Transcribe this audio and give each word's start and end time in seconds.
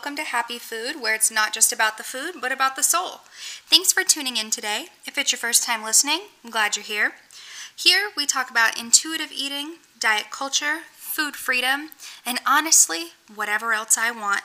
welcome 0.00 0.16
to 0.16 0.22
Happy 0.22 0.58
Food, 0.58 0.98
where 0.98 1.14
it's 1.14 1.30
not 1.30 1.52
just 1.52 1.74
about 1.74 1.98
the 1.98 2.02
food, 2.02 2.36
but 2.40 2.50
about 2.50 2.74
the 2.74 2.82
soul. 2.82 3.20
Thanks 3.66 3.92
for 3.92 4.02
tuning 4.02 4.38
in 4.38 4.48
today. 4.48 4.86
If 5.04 5.18
it's 5.18 5.30
your 5.30 5.38
first 5.38 5.62
time 5.62 5.84
listening, 5.84 6.20
I'm 6.42 6.48
glad 6.50 6.74
you're 6.74 6.82
here. 6.82 7.12
Here, 7.76 8.08
we 8.16 8.24
talk 8.24 8.50
about 8.50 8.80
intuitive 8.80 9.30
eating, 9.30 9.74
diet 9.98 10.30
culture, 10.30 10.78
food 10.96 11.36
freedom, 11.36 11.90
and 12.24 12.40
honestly, 12.46 13.08
whatever 13.34 13.74
else 13.74 13.98
I 13.98 14.10
want. 14.10 14.40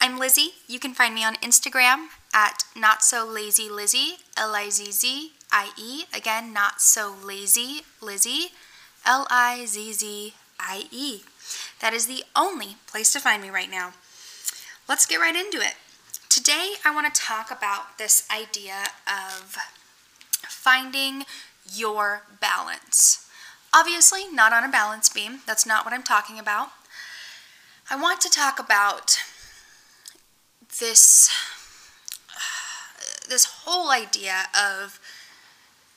I'm 0.00 0.18
Lizzie. 0.18 0.52
You 0.66 0.78
can 0.78 0.94
find 0.94 1.14
me 1.14 1.22
on 1.22 1.34
Instagram 1.36 2.06
at 2.32 2.64
Not 2.74 3.02
So 3.02 3.26
Lazy 3.26 3.68
Lizzie, 3.68 4.20
L 4.38 4.54
I 4.54 4.70
Z 4.70 4.90
Z 4.92 5.32
I 5.52 5.68
E. 5.76 6.04
Again, 6.16 6.54
Not 6.54 6.80
So 6.80 7.14
Lazy 7.22 7.82
Lizzie, 8.00 8.52
L 9.04 9.26
I 9.30 9.66
Z 9.66 9.92
Z 9.92 10.32
I 10.58 10.84
E. 10.90 11.24
That 11.82 11.92
is 11.92 12.06
the 12.06 12.24
only 12.34 12.76
place 12.86 13.12
to 13.12 13.20
find 13.20 13.42
me 13.42 13.50
right 13.50 13.70
now. 13.70 13.92
Let's 14.88 15.04
get 15.04 15.20
right 15.20 15.36
into 15.36 15.58
it. 15.58 15.74
Today, 16.30 16.76
I 16.82 16.94
want 16.94 17.14
to 17.14 17.20
talk 17.20 17.50
about 17.50 17.98
this 17.98 18.26
idea 18.34 18.84
of 19.06 19.54
finding 20.48 21.24
your 21.70 22.22
balance. 22.40 23.28
Obviously, 23.74 24.32
not 24.32 24.54
on 24.54 24.64
a 24.64 24.68
balance 24.70 25.10
beam. 25.10 25.40
That's 25.46 25.66
not 25.66 25.84
what 25.84 25.92
I'm 25.92 26.02
talking 26.02 26.38
about. 26.38 26.68
I 27.90 28.00
want 28.00 28.22
to 28.22 28.30
talk 28.30 28.58
about 28.58 29.18
this 30.80 31.30
this 33.28 33.44
whole 33.44 33.90
idea 33.90 34.44
of 34.58 34.98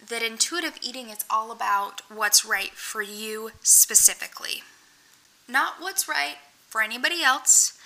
that 0.05 0.21
intuitive 0.21 0.77
eating 0.81 1.09
is 1.09 1.23
all 1.29 1.49
about 1.49 2.01
what's 2.09 2.43
right 2.43 2.73
for 2.73 3.01
you 3.01 3.51
specifically. 3.61 4.63
Not 5.47 5.75
what's 5.79 6.09
right 6.09 6.39
for 6.67 6.81
anybody 6.81 7.23
else, 7.23 7.77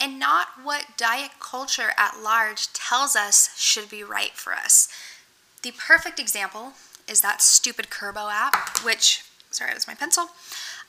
and 0.00 0.18
not 0.18 0.48
what 0.62 0.86
diet 0.96 1.32
culture 1.40 1.92
at 1.96 2.20
large 2.22 2.72
tells 2.72 3.16
us 3.16 3.56
should 3.58 3.88
be 3.88 4.02
right 4.02 4.32
for 4.32 4.52
us. 4.52 4.88
The 5.62 5.72
perfect 5.72 6.18
example 6.18 6.72
is 7.08 7.20
that 7.20 7.42
stupid 7.42 7.88
Kurbo 7.88 8.30
app, 8.32 8.78
which, 8.84 9.22
sorry, 9.50 9.70
that 9.70 9.76
was 9.76 9.86
my 9.86 9.94
pencil. 9.94 10.28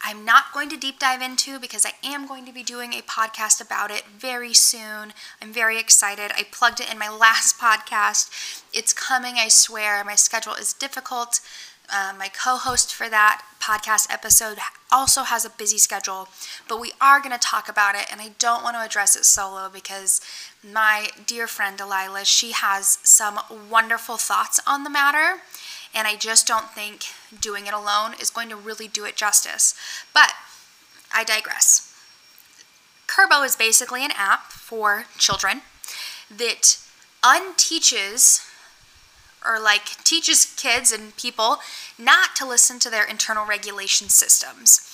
I'm 0.06 0.26
not 0.26 0.52
going 0.54 0.68
to 0.70 0.78
deep 0.78 1.00
dive 1.00 1.22
into 1.22 1.60
because 1.60 1.86
I 1.86 1.94
am 2.04 2.28
going 2.28 2.46
to 2.46 2.52
be 2.52 2.62
doing 2.62 2.92
a 2.94 3.02
podcast 3.02 3.62
about 3.62 3.90
it 3.90 4.04
very 4.06 4.54
soon. 4.54 5.14
I'm 5.42 5.54
very 5.54 5.80
excited. 5.80 6.32
I 6.36 6.46
plugged 6.52 6.82
it 6.82 6.92
in 6.92 7.00
my 7.00 7.10
last 7.18 7.58
podcast. 7.58 8.30
It's 8.74 8.92
coming, 8.92 9.36
I 9.36 9.48
swear. 9.48 10.04
My 10.04 10.16
schedule 10.16 10.56
is 10.56 10.74
difficult. 10.74 11.40
Uh, 11.92 12.14
my 12.18 12.28
co 12.30 12.58
host 12.58 12.94
for 12.94 13.10
that 13.10 13.44
podcast 13.60 14.12
episode 14.12 14.58
also 14.92 15.24
has 15.24 15.46
a 15.46 15.50
busy 15.50 15.78
schedule, 15.78 16.28
but 16.68 16.80
we 16.80 16.92
are 17.00 17.20
going 17.20 17.32
to 17.32 17.38
talk 17.38 17.70
about 17.70 17.96
it, 17.96 18.06
and 18.12 18.22
I 18.22 18.32
don't 18.40 18.64
want 18.64 18.76
to 18.76 18.82
address 18.82 19.16
it 19.16 19.26
solo 19.26 19.70
because 19.72 20.22
my 20.64 21.10
dear 21.26 21.48
friend 21.48 21.78
Delilah, 21.78 22.26
she 22.26 22.52
has 22.52 22.98
some 23.04 23.40
wonderful 23.70 24.18
thoughts 24.18 24.60
on 24.66 24.84
the 24.84 24.90
matter, 24.90 25.42
and 25.94 26.08
I 26.08 26.16
just 26.16 26.48
don't 26.48 26.70
think 26.72 27.06
doing 27.40 27.68
it 27.68 27.74
alone 27.74 28.16
is 28.20 28.30
going 28.30 28.50
to 28.50 28.56
really 28.56 28.88
do 28.88 29.06
it 29.06 29.16
justice. 29.16 29.76
But 30.14 30.34
I 31.14 31.24
digress. 31.24 31.94
Kurbo 33.08 33.46
is 33.46 33.56
basically 33.56 34.04
an 34.04 34.12
app 34.16 34.52
for 34.52 35.06
children 35.18 35.62
that 36.36 36.78
unteaches 37.24 38.42
or 39.46 39.60
like 39.60 40.04
teaches 40.04 40.54
kids 40.58 40.92
and 40.92 41.16
people 41.18 41.58
not 41.98 42.36
to 42.36 42.48
listen 42.48 42.80
to 42.80 42.90
their 42.90 43.06
internal 43.08 43.46
regulation 43.46 44.10
systems. 44.10 44.90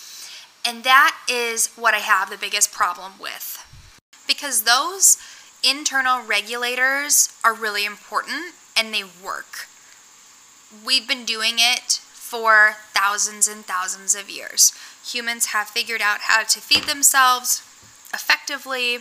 And 0.65 0.83
that 0.83 1.17
is 1.29 1.67
what 1.75 1.93
I 1.93 1.99
have 1.99 2.29
the 2.29 2.37
biggest 2.37 2.71
problem 2.71 3.13
with. 3.19 3.65
Because 4.27 4.63
those 4.63 5.17
internal 5.63 6.21
regulators 6.25 7.33
are 7.43 7.53
really 7.53 7.85
important 7.85 8.53
and 8.77 8.93
they 8.93 9.03
work. 9.03 9.67
We've 10.85 11.07
been 11.07 11.25
doing 11.25 11.55
it 11.57 11.99
for 12.03 12.75
thousands 12.93 13.47
and 13.47 13.65
thousands 13.65 14.13
of 14.15 14.29
years. 14.29 14.71
Humans 15.11 15.47
have 15.47 15.67
figured 15.67 16.01
out 16.01 16.19
how 16.21 16.43
to 16.43 16.61
feed 16.61 16.83
themselves 16.83 17.63
effectively, 18.13 18.99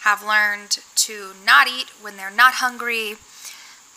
have 0.00 0.24
learned 0.24 0.78
to 0.96 1.32
not 1.44 1.68
eat 1.68 1.90
when 2.00 2.16
they're 2.16 2.30
not 2.30 2.54
hungry, 2.54 3.16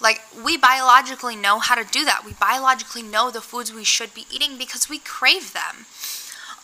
like, 0.01 0.21
we 0.43 0.57
biologically 0.57 1.35
know 1.35 1.59
how 1.59 1.75
to 1.75 1.83
do 1.89 2.05
that. 2.05 2.23
We 2.25 2.33
biologically 2.33 3.01
know 3.01 3.31
the 3.31 3.41
foods 3.41 3.73
we 3.73 3.83
should 3.83 4.13
be 4.13 4.25
eating 4.31 4.57
because 4.57 4.89
we 4.89 4.99
crave 4.99 5.53
them. 5.53 5.85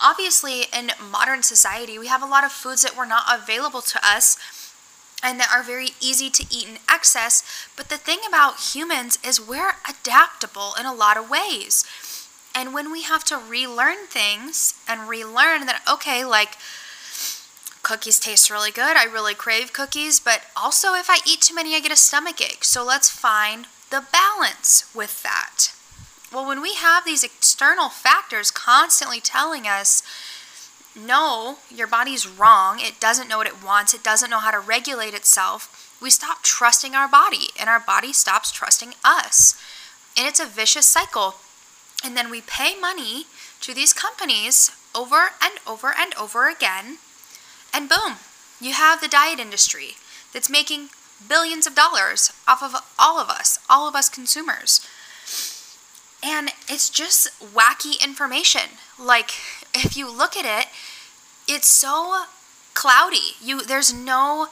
Obviously, 0.02 0.64
in 0.74 0.92
modern 1.12 1.44
society, 1.44 1.98
we 1.98 2.08
have 2.08 2.22
a 2.22 2.28
lot 2.28 2.44
of 2.44 2.52
foods 2.52 2.82
that 2.82 2.98
were 2.98 3.06
not 3.06 3.26
available 3.30 3.82
to 3.82 4.00
us 4.04 4.38
and 5.24 5.40
that 5.40 5.50
are 5.56 5.64
very 5.64 5.90
easy 6.02 6.30
to 6.30 6.46
eat 6.52 6.68
in 6.68 6.78
excess. 6.90 7.68
But 7.78 7.90
the 7.90 7.98
thing 7.98 8.20
about 8.28 8.74
humans 8.74 9.18
is 9.26 9.40
we're 9.40 9.78
adaptable 9.90 10.74
in 10.78 10.86
a 10.86 10.94
lot 10.94 11.18
of 11.18 11.30
ways. 11.30 11.86
And 12.54 12.74
when 12.74 12.92
we 12.92 13.04
have 13.04 13.24
to 13.26 13.38
relearn 13.38 14.06
things 14.08 14.76
and 14.88 15.10
relearn 15.10 15.66
that, 15.66 15.82
okay, 15.92 16.24
like, 16.26 16.58
cookies 17.84 18.20
taste 18.20 18.50
really 18.50 18.72
good. 18.72 18.98
I 18.98 19.04
really 19.04 19.36
crave 19.36 19.74
cookies, 19.74 20.20
but 20.20 20.42
also 20.56 20.96
if 20.96 21.10
I 21.10 21.20
eat 21.28 21.42
too 21.42 21.54
many, 21.54 21.76
I 21.76 21.82
get 21.82 21.92
a 21.92 21.98
stomach 21.98 22.42
ache. 22.42 22.64
So 22.64 22.84
let's 22.84 23.10
find 23.10 23.68
the 23.92 24.04
balance 24.12 24.90
with 24.96 25.22
that. 25.22 25.74
Well, 26.34 26.48
when 26.48 26.62
we 26.62 26.74
have 26.74 27.06
these 27.06 27.24
external 27.24 27.90
factors 27.90 28.50
constantly 28.50 29.20
telling 29.20 29.68
us, 29.68 30.02
no, 30.96 31.58
your 31.70 31.88
body's 31.88 32.28
wrong, 32.28 32.80
it 32.80 33.00
doesn't 33.00 33.28
know 33.28 33.38
what 33.38 33.48
it 33.48 33.64
wants, 33.64 33.94
it 33.94 34.04
doesn't 34.04 34.30
know 34.30 34.40
how 34.40 34.52
to 34.52 34.60
regulate 34.60 35.14
itself, 35.14 36.00
we 36.02 36.10
stop 36.10 36.42
trusting 36.42 36.96
our 36.96 37.08
body 37.08 37.48
and 37.60 37.70
our 37.70 37.80
body 37.80 38.14
stops 38.14 38.52
trusting 38.52 38.94
us. 39.04 39.60
And 40.18 40.28
it's 40.28 40.40
a 40.40 40.46
vicious 40.46 40.86
cycle. 40.86 41.36
And 42.04 42.18
then 42.18 42.30
we 42.30 42.42
pay 42.42 42.80
money 42.80 43.26
to 43.62 43.74
these 43.74 43.94
companies 43.94 44.72
over 44.96 45.30
and 45.42 45.54
over 45.68 45.94
and 45.98 46.14
over 46.16 46.50
again 46.50 46.98
and 47.74 47.90
boom, 47.90 48.16
you 48.62 48.74
have 48.74 49.02
the 49.02 49.08
diet 49.08 49.40
industry 49.40 49.96
that's 50.34 50.50
making 50.50 50.90
billions 51.28 51.66
of 51.68 51.76
dollars 51.76 52.32
off 52.48 52.62
of 52.62 52.76
all 53.00 53.20
of 53.20 53.30
us, 53.30 53.60
all 53.70 53.88
of 53.88 53.96
us 53.96 54.10
consumers. 54.10 54.88
And 56.24 56.52
it's 56.70 56.90
just 56.90 57.28
wacky 57.42 58.02
information. 58.04 58.78
Like 59.00 59.32
if 59.74 59.98
you 59.98 60.10
look 60.10 60.38
at 60.38 60.46
it, 60.46 60.70
it's 61.48 61.68
so 61.68 62.26
cloudy. 62.74 63.36
You 63.42 63.64
there's 63.64 63.94
no 63.94 64.48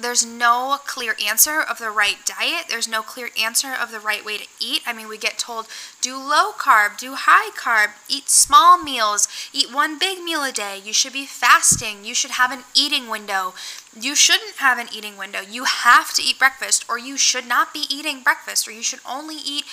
there's 0.00 0.24
no 0.24 0.78
clear 0.86 1.14
answer 1.24 1.60
of 1.60 1.78
the 1.78 1.90
right 1.90 2.16
diet. 2.24 2.66
There's 2.68 2.88
no 2.88 3.02
clear 3.02 3.30
answer 3.40 3.72
of 3.72 3.90
the 3.90 4.00
right 4.00 4.24
way 4.24 4.38
to 4.38 4.46
eat. 4.60 4.82
I 4.86 4.92
mean, 4.92 5.08
we 5.08 5.18
get 5.18 5.38
told 5.38 5.66
do 6.00 6.16
low 6.16 6.52
carb, 6.52 6.98
do 6.98 7.14
high 7.14 7.50
carb, 7.50 7.90
eat 8.08 8.28
small 8.28 8.82
meals, 8.82 9.28
eat 9.52 9.72
one 9.72 9.98
big 9.98 10.22
meal 10.22 10.44
a 10.44 10.52
day. 10.52 10.80
You 10.82 10.92
should 10.92 11.12
be 11.12 11.26
fasting. 11.26 12.04
You 12.04 12.14
should 12.14 12.32
have 12.32 12.52
an 12.52 12.64
eating 12.74 13.08
window. 13.08 13.54
You 13.98 14.14
shouldn't 14.14 14.56
have 14.56 14.78
an 14.78 14.88
eating 14.94 15.16
window. 15.16 15.40
You 15.40 15.64
have 15.64 16.14
to 16.14 16.22
eat 16.22 16.38
breakfast, 16.38 16.84
or 16.88 16.98
you 16.98 17.16
should 17.16 17.46
not 17.46 17.74
be 17.74 17.84
eating 17.90 18.22
breakfast, 18.22 18.68
or 18.68 18.72
you 18.72 18.82
should 18.82 19.00
only 19.08 19.36
eat 19.36 19.64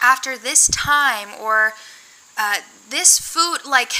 after 0.00 0.38
this 0.38 0.68
time, 0.68 1.28
or 1.38 1.74
uh, 2.36 2.58
this 2.88 3.18
food. 3.18 3.58
Like, 3.66 3.92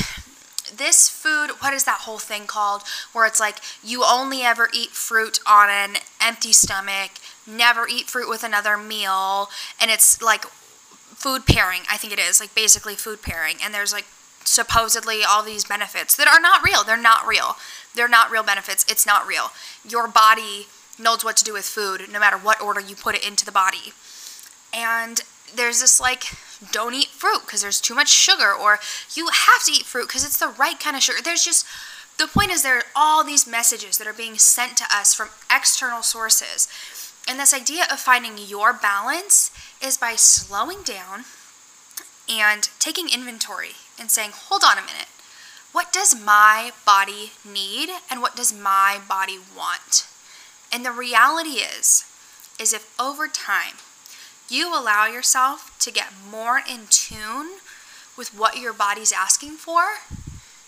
this 0.77 1.09
food, 1.09 1.51
what 1.61 1.73
is 1.73 1.85
that 1.85 2.03
whole 2.03 2.19
thing 2.19 2.47
called? 2.47 2.83
Where 3.13 3.27
it's 3.27 3.41
like 3.41 3.57
you 3.83 4.05
only 4.05 4.43
ever 4.43 4.69
eat 4.75 4.91
fruit 4.91 5.41
on 5.47 5.69
an 5.69 5.97
empty 6.21 6.53
stomach, 6.53 7.13
never 7.47 7.87
eat 7.89 8.07
fruit 8.07 8.29
with 8.29 8.45
another 8.45 8.77
meal, 8.77 9.49
and 9.81 9.91
it's 9.91 10.21
like 10.23 10.45
food 10.45 11.47
pairing, 11.47 11.83
I 11.91 11.97
think 11.97 12.13
it 12.13 12.19
is, 12.19 12.41
like 12.41 12.55
basically 12.55 12.95
food 12.95 13.23
pairing. 13.23 13.57
And 13.63 13.75
there's 13.75 13.93
like 13.93 14.07
supposedly 14.45 15.23
all 15.29 15.43
these 15.43 15.65
benefits 15.65 16.17
that 16.17 16.29
are 16.29 16.41
not 16.41 16.65
real. 16.65 16.85
They're 16.85 16.97
not 16.97 17.27
real. 17.27 17.57
They're 17.95 18.09
not 18.09 18.31
real 18.31 18.43
benefits. 18.43 18.85
It's 18.89 19.07
not 19.07 19.27
real. 19.27 19.51
Your 19.89 20.09
body 20.09 20.67
knows 20.99 21.25
what 21.25 21.37
to 21.37 21.45
do 21.45 21.53
with 21.53 21.65
food 21.65 22.03
no 22.13 22.19
matter 22.19 22.37
what 22.37 22.61
order 22.61 22.81
you 22.81 22.95
put 22.95 23.15
it 23.15 23.27
into 23.27 23.45
the 23.45 23.53
body. 23.53 23.93
And 24.73 25.23
there's 25.55 25.81
this 25.81 26.01
like 26.01 26.25
don't 26.73 26.95
eat 26.95 27.07
fruit 27.07 27.43
because 27.47 27.63
there's 27.63 27.81
too 27.81 27.95
much 27.95 28.09
sugar 28.09 28.53
or 28.53 28.79
you 29.15 29.29
have 29.29 29.65
to 29.65 29.73
eat 29.73 29.85
fruit 29.85 30.09
because 30.09 30.25
it's 30.25 30.39
the 30.39 30.55
right 30.59 30.79
kind 30.79 30.97
of 30.97 31.03
sugar. 31.03 31.19
There's 31.23 31.45
just 31.45 31.67
the 32.19 32.27
point 32.27 32.51
is 32.51 32.63
there 32.63 32.79
are 32.79 32.85
all 32.97 33.23
these 33.23 33.47
messages 33.47 33.97
that 33.99 34.07
are 34.07 34.13
being 34.13 34.39
sent 34.39 34.77
to 34.79 34.85
us 34.93 35.15
from 35.15 35.29
external 35.51 36.03
sources. 36.03 36.69
And 37.29 37.39
this 37.39 37.55
idea 37.55 37.85
of 37.91 38.01
finding 38.01 38.39
your 38.39 38.73
balance 38.73 39.53
is 39.83 39.97
by 39.97 40.17
slowing 40.17 40.83
down 40.83 41.25
and 42.29 42.69
taking 42.79 43.09
inventory 43.09 43.73
and 43.99 44.11
saying 44.11 44.31
hold 44.35 44.63
on 44.65 44.79
a 44.79 44.83
minute. 44.83 45.09
What 45.73 45.93
does 45.93 46.19
my 46.19 46.73
body 46.85 47.33
need 47.49 47.91
and 48.11 48.21
what 48.21 48.35
does 48.35 48.53
my 48.53 49.01
body 49.09 49.39
want? 49.57 50.09
And 50.73 50.85
the 50.85 50.93
reality 50.93 51.61
is 51.61 52.05
is 52.59 52.73
if 52.73 52.93
over 52.99 53.29
time 53.29 53.75
you 54.49 54.69
allow 54.75 55.07
yourself 55.07 55.77
to 55.81 55.93
get 55.93 56.09
more 56.31 56.59
in 56.59 56.87
tune 56.91 57.59
with 58.17 58.31
what 58.37 58.59
your 58.59 58.73
body's 58.73 59.13
asking 59.13 59.53
for, 59.53 59.83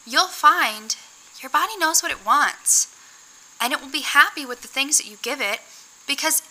you'll 0.06 0.28
find 0.28 0.96
your 1.40 1.50
body 1.50 1.76
knows 1.78 2.02
what 2.02 2.12
it 2.12 2.24
wants. 2.24 2.86
and 3.60 3.72
it 3.74 3.80
will 3.80 3.90
be 3.90 4.00
happy 4.00 4.46
with 4.46 4.62
the 4.62 4.68
things 4.68 4.96
that 4.96 5.06
you 5.06 5.18
give 5.20 5.40
it 5.40 5.60
because 6.06 6.42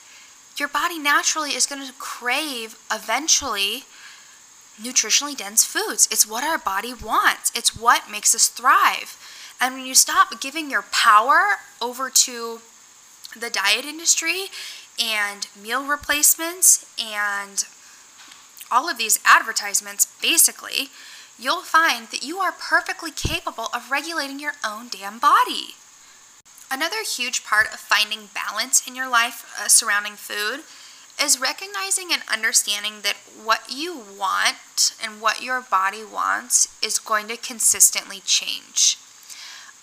your 0.58 0.68
body 0.68 1.00
naturally 1.00 1.52
is 1.52 1.66
going 1.66 1.86
to 1.86 1.94
crave 1.98 2.78
eventually 2.92 3.84
nutritionally 4.80 5.36
dense 5.36 5.64
foods. 5.64 6.08
It's 6.12 6.28
what 6.28 6.44
our 6.44 6.58
body 6.58 6.94
wants, 6.94 7.52
it's 7.56 7.76
what 7.76 8.12
makes 8.12 8.36
us 8.36 8.48
thrive. 8.48 9.18
And 9.60 9.76
when 9.76 9.86
you 9.86 9.96
stop 9.96 10.40
giving 10.40 10.70
your 10.70 10.84
power 10.92 11.58
over 11.82 12.10
to 12.10 12.62
the 13.38 13.50
diet 13.50 13.86
industry 13.86 14.46
and 15.00 15.48
meal 15.62 15.86
replacements 15.86 16.86
and 17.02 17.66
all 18.72 18.90
of 18.90 18.98
these 18.98 19.20
advertisements, 19.26 20.06
basically, 20.22 20.90
you'll 21.40 21.62
find 21.62 22.08
that 22.08 22.24
you 22.24 22.38
are 22.38 22.52
perfectly 22.52 23.12
capable 23.12 23.68
of 23.74 23.90
regulating 23.90 24.40
your 24.40 24.54
own 24.66 24.88
damn 24.90 25.20
body. 25.20 25.76
Another 26.72 27.04
huge 27.04 27.44
part 27.44 27.68
of 27.68 27.80
finding 27.80 28.30
balance 28.34 28.88
in 28.88 28.96
your 28.96 29.10
life 29.10 29.52
uh, 29.60 29.68
surrounding 29.68 30.14
food 30.14 30.62
is 31.22 31.40
recognizing 31.40 32.10
and 32.12 32.22
understanding 32.32 33.02
that 33.02 33.18
what 33.44 33.64
you 33.70 34.02
want 34.18 34.94
and 35.04 35.20
what 35.20 35.42
your 35.42 35.62
body 35.62 36.04
wants 36.04 36.68
is 36.84 37.00
going 37.00 37.28
to 37.28 37.38
consistently 37.38 38.22
change. 38.24 38.98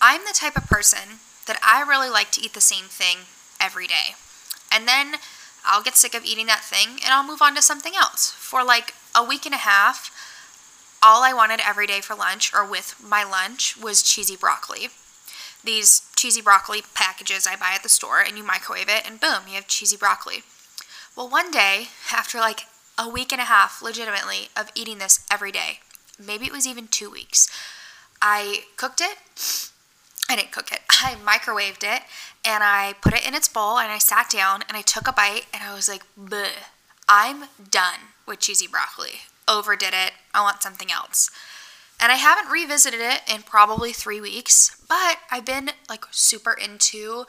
I'm 0.00 0.22
the 0.22 0.32
type 0.34 0.56
of 0.56 0.68
person 0.68 1.20
that 1.46 1.58
I 1.62 1.82
really 1.82 2.08
like 2.08 2.30
to 2.32 2.40
eat 2.40 2.54
the 2.54 2.60
same 2.60 2.84
thing 2.84 3.26
every 3.60 3.86
day. 3.86 4.14
And 4.72 4.86
then 4.86 5.16
I'll 5.64 5.82
get 5.82 5.96
sick 5.96 6.14
of 6.14 6.24
eating 6.24 6.46
that 6.46 6.64
thing 6.64 6.98
and 7.04 7.12
I'll 7.12 7.26
move 7.26 7.42
on 7.42 7.54
to 7.54 7.62
something 7.62 7.94
else. 7.96 8.32
For 8.32 8.64
like 8.64 8.94
a 9.14 9.24
week 9.24 9.46
and 9.46 9.54
a 9.54 9.58
half, 9.58 10.10
all 11.02 11.22
I 11.22 11.32
wanted 11.32 11.60
every 11.64 11.86
day 11.86 12.00
for 12.00 12.14
lunch 12.14 12.52
or 12.54 12.68
with 12.68 12.96
my 13.02 13.24
lunch 13.24 13.76
was 13.76 14.02
cheesy 14.02 14.36
broccoli 14.36 14.88
these 15.66 16.08
cheesy 16.16 16.40
broccoli 16.40 16.82
packages 16.94 17.46
I 17.46 17.56
buy 17.56 17.72
at 17.74 17.82
the 17.82 17.90
store 17.90 18.20
and 18.20 18.38
you 18.38 18.44
microwave 18.44 18.88
it 18.88 19.06
and 19.06 19.20
boom, 19.20 19.42
you 19.48 19.54
have 19.54 19.66
cheesy 19.66 19.96
broccoli. 19.96 20.42
Well, 21.14 21.28
one 21.28 21.50
day, 21.50 21.88
after 22.12 22.38
like 22.38 22.62
a 22.98 23.08
week 23.08 23.32
and 23.32 23.40
a 23.40 23.44
half, 23.44 23.82
legitimately, 23.82 24.48
of 24.56 24.70
eating 24.74 24.98
this 24.98 25.26
every 25.30 25.52
day, 25.52 25.80
maybe 26.18 26.46
it 26.46 26.52
was 26.52 26.66
even 26.66 26.88
two 26.88 27.10
weeks, 27.10 27.50
I 28.22 28.64
cooked 28.76 29.02
it. 29.02 29.70
I 30.28 30.36
didn't 30.36 30.52
cook 30.52 30.72
it. 30.72 30.80
I 30.90 31.14
microwaved 31.24 31.84
it 31.84 32.02
and 32.44 32.62
I 32.62 32.94
put 33.00 33.14
it 33.14 33.26
in 33.26 33.34
its 33.34 33.48
bowl 33.48 33.78
and 33.78 33.90
I 33.90 33.98
sat 33.98 34.30
down 34.30 34.62
and 34.68 34.76
I 34.76 34.82
took 34.82 35.08
a 35.08 35.12
bite 35.12 35.46
and 35.52 35.62
I 35.62 35.74
was 35.74 35.88
like, 35.88 36.02
Bleh, 36.18 36.50
I'm 37.08 37.44
done 37.70 38.12
with 38.26 38.40
cheesy 38.40 38.66
broccoli. 38.66 39.20
Overdid 39.48 39.94
it. 39.94 40.12
I 40.34 40.42
want 40.42 40.62
something 40.62 40.90
else. 40.90 41.30
And 42.00 42.12
I 42.12 42.16
haven't 42.16 42.52
revisited 42.52 43.00
it 43.00 43.22
in 43.32 43.42
probably 43.42 43.92
three 43.92 44.20
weeks, 44.20 44.76
but 44.86 45.18
I've 45.30 45.46
been 45.46 45.70
like 45.88 46.04
super 46.10 46.52
into 46.52 47.24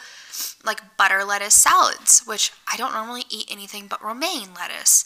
like 0.64 0.98
butter 0.98 1.24
lettuce 1.24 1.54
salads, 1.54 2.24
which 2.26 2.52
I 2.72 2.76
don't 2.76 2.92
normally 2.92 3.24
eat 3.30 3.48
anything 3.50 3.88
but 3.88 4.04
romaine 4.04 4.50
lettuce. 4.54 5.06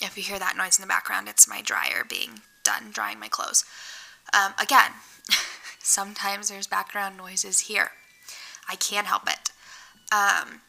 If 0.00 0.16
you 0.16 0.24
hear 0.24 0.40
that 0.40 0.56
noise 0.56 0.78
in 0.78 0.82
the 0.82 0.88
background, 0.88 1.28
it's 1.28 1.48
my 1.48 1.62
dryer 1.62 2.04
being 2.08 2.40
done 2.64 2.90
drying 2.92 3.20
my 3.20 3.28
clothes. 3.28 3.64
Um, 4.34 4.54
again, 4.58 4.90
sometimes 5.86 6.48
there's 6.48 6.66
background 6.66 7.16
noises 7.16 7.60
here. 7.60 7.90
I 8.68 8.74
can't 8.76 9.06
help 9.06 9.28
it. 9.28 9.50
Um, 10.12 10.60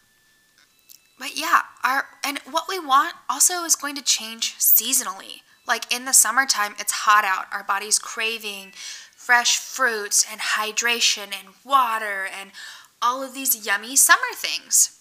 but 1.19 1.35
yeah, 1.35 1.61
our 1.83 2.05
and 2.23 2.39
what 2.49 2.65
we 2.69 2.79
want 2.79 3.15
also 3.29 3.63
is 3.63 3.75
going 3.75 3.95
to 3.95 4.03
change 4.03 4.55
seasonally. 4.55 5.41
Like 5.67 5.91
in 5.93 6.05
the 6.05 6.13
summertime, 6.13 6.75
it's 6.79 6.91
hot 6.91 7.25
out. 7.25 7.45
Our 7.51 7.63
body's 7.63 7.99
craving 7.99 8.71
fresh 9.15 9.57
fruits 9.57 10.25
and 10.31 10.39
hydration 10.39 11.33
and 11.37 11.55
water 11.65 12.27
and 12.39 12.51
all 13.01 13.23
of 13.23 13.33
these 13.33 13.65
yummy 13.65 13.95
summer 13.95 14.33
things. 14.33 14.99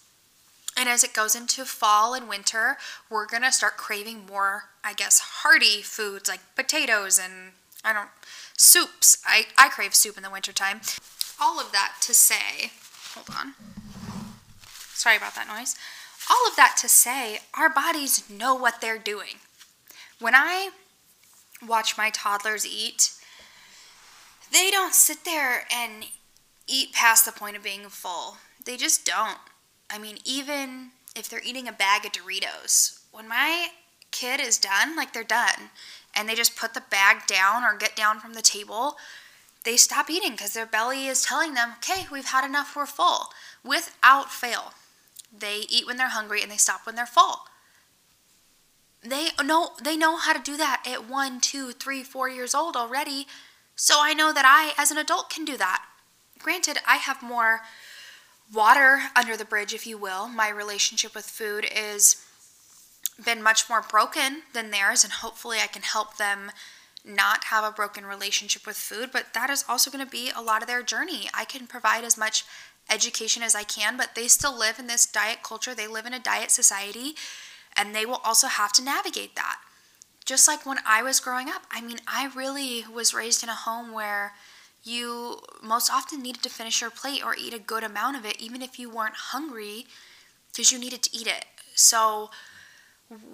And 0.77 0.89
as 0.89 1.03
it 1.03 1.13
goes 1.13 1.33
into 1.35 1.65
fall 1.65 2.13
and 2.13 2.27
winter, 2.27 2.77
we're 3.09 3.25
going 3.25 3.43
to 3.43 3.51
start 3.51 3.77
craving 3.77 4.25
more, 4.27 4.65
I 4.83 4.93
guess, 4.93 5.19
hearty 5.19 5.81
foods 5.81 6.29
like 6.29 6.41
potatoes 6.55 7.17
and 7.17 7.53
I 7.83 7.93
don't 7.93 8.09
soups. 8.57 9.17
I, 9.25 9.45
I 9.57 9.69
crave 9.69 9.95
soup 9.95 10.17
in 10.17 10.23
the 10.23 10.31
wintertime. 10.31 10.81
All 11.39 11.59
of 11.59 11.71
that 11.71 11.95
to 12.01 12.13
say, 12.13 12.71
hold 13.13 13.27
on. 13.37 13.53
Sorry 14.93 15.15
about 15.15 15.35
that 15.35 15.47
noise. 15.47 15.75
All 16.29 16.47
of 16.49 16.55
that 16.55 16.77
to 16.81 16.89
say, 16.89 17.39
our 17.53 17.69
bodies 17.69 18.29
know 18.29 18.55
what 18.55 18.81
they're 18.81 18.97
doing. 18.97 19.35
When 20.19 20.33
I 20.35 20.71
watch 21.65 21.97
my 21.97 22.09
toddlers 22.09 22.65
eat, 22.65 23.11
they 24.51 24.71
don't 24.71 24.93
sit 24.93 25.23
there 25.23 25.65
and 25.71 26.05
eat 26.67 26.93
past 26.93 27.25
the 27.25 27.31
point 27.31 27.55
of 27.55 27.63
being 27.63 27.87
full. 27.89 28.37
They 28.65 28.75
just 28.75 29.05
don't. 29.05 29.37
I 29.89 29.97
mean, 29.99 30.17
even 30.25 30.89
if 31.15 31.29
they're 31.29 31.41
eating 31.43 31.67
a 31.67 31.71
bag 31.71 32.05
of 32.05 32.11
Doritos, 32.11 32.99
when 33.11 33.27
my 33.27 33.69
kid 34.11 34.39
is 34.39 34.57
done, 34.57 34.95
like 34.95 35.13
they're 35.13 35.23
done, 35.23 35.71
and 36.15 36.27
they 36.27 36.35
just 36.35 36.55
put 36.55 36.73
the 36.73 36.83
bag 36.89 37.27
down 37.27 37.63
or 37.63 37.77
get 37.77 37.95
down 37.95 38.19
from 38.19 38.33
the 38.33 38.41
table, 38.41 38.97
they 39.63 39.77
stop 39.77 40.09
eating 40.09 40.31
because 40.31 40.53
their 40.53 40.65
belly 40.65 41.07
is 41.07 41.23
telling 41.23 41.53
them, 41.53 41.73
okay, 41.77 42.07
we've 42.11 42.27
had 42.27 42.45
enough, 42.45 42.75
we're 42.75 42.85
full. 42.85 43.31
Without 43.63 44.31
fail, 44.31 44.73
they 45.37 45.65
eat 45.69 45.85
when 45.85 45.97
they're 45.97 46.09
hungry 46.09 46.41
and 46.41 46.51
they 46.51 46.57
stop 46.57 46.85
when 46.85 46.95
they're 46.95 47.05
full. 47.05 47.41
They 49.03 49.29
know 49.43 49.71
they 49.83 49.95
know 49.95 50.17
how 50.17 50.33
to 50.33 50.39
do 50.39 50.57
that 50.57 50.83
at 50.87 51.07
one, 51.07 51.39
two, 51.39 51.71
three, 51.71 52.03
four 52.03 52.29
years 52.29 52.55
old 52.55 52.75
already. 52.75 53.27
So 53.75 53.95
I 54.01 54.13
know 54.13 54.33
that 54.33 54.45
I, 54.45 54.73
as 54.81 54.89
an 54.89 54.97
adult, 54.97 55.29
can 55.29 55.45
do 55.45 55.55
that. 55.57 55.85
Granted, 56.39 56.79
I 56.87 56.95
have 56.95 57.21
more 57.21 57.61
water 58.53 59.01
under 59.15 59.37
the 59.37 59.45
bridge, 59.45 59.73
if 59.73 59.85
you 59.85 59.97
will. 59.97 60.27
My 60.27 60.49
relationship 60.49 61.13
with 61.13 61.25
food 61.25 61.67
is 61.73 62.25
been 63.23 63.41
much 63.41 63.69
more 63.69 63.81
broken 63.81 64.43
than 64.53 64.71
theirs, 64.71 65.03
and 65.03 65.13
hopefully 65.13 65.57
I 65.61 65.67
can 65.67 65.81
help 65.81 66.17
them 66.17 66.51
not 67.05 67.45
have 67.45 67.63
a 67.63 67.71
broken 67.71 68.05
relationship 68.05 68.67
with 68.67 68.75
food. 68.75 69.11
But 69.11 69.33
that 69.33 69.49
is 69.49 69.63
also 69.67 69.89
going 69.89 70.05
to 70.05 70.11
be 70.11 70.31
a 70.35 70.41
lot 70.41 70.61
of 70.61 70.67
their 70.67 70.83
journey. 70.83 71.29
I 71.33 71.45
can 71.45 71.67
provide 71.67 72.03
as 72.03 72.17
much 72.17 72.43
education 72.89 73.43
as 73.43 73.55
I 73.55 73.63
can, 73.63 73.97
but 73.97 74.15
they 74.15 74.27
still 74.27 74.57
live 74.57 74.79
in 74.79 74.87
this 74.87 75.05
diet 75.05 75.39
culture. 75.43 75.73
They 75.73 75.87
live 75.87 76.05
in 76.05 76.13
a 76.13 76.19
diet 76.19 76.51
society 76.51 77.15
and 77.75 77.93
they 77.93 78.05
will 78.05 78.21
also 78.23 78.47
have 78.47 78.71
to 78.73 78.83
navigate 78.83 79.35
that. 79.35 79.57
Just 80.25 80.47
like 80.47 80.65
when 80.65 80.79
I 80.85 81.03
was 81.03 81.19
growing 81.19 81.47
up, 81.47 81.63
I 81.71 81.79
mean, 81.79 81.99
I 82.07 82.29
really 82.35 82.83
was 82.91 83.13
raised 83.13 83.43
in 83.43 83.49
a 83.49 83.55
home 83.55 83.93
where 83.93 84.33
you 84.83 85.39
most 85.61 85.91
often 85.91 86.21
needed 86.21 86.43
to 86.43 86.49
finish 86.49 86.81
your 86.81 86.89
plate 86.89 87.23
or 87.23 87.35
eat 87.35 87.53
a 87.53 87.59
good 87.59 87.83
amount 87.83 88.17
of 88.17 88.25
it, 88.25 88.41
even 88.41 88.61
if 88.61 88.77
you 88.77 88.89
weren't 88.89 89.15
hungry, 89.15 89.85
because 90.51 90.71
you 90.71 90.79
needed 90.79 91.03
to 91.03 91.17
eat 91.17 91.27
it. 91.27 91.45
So 91.75 92.29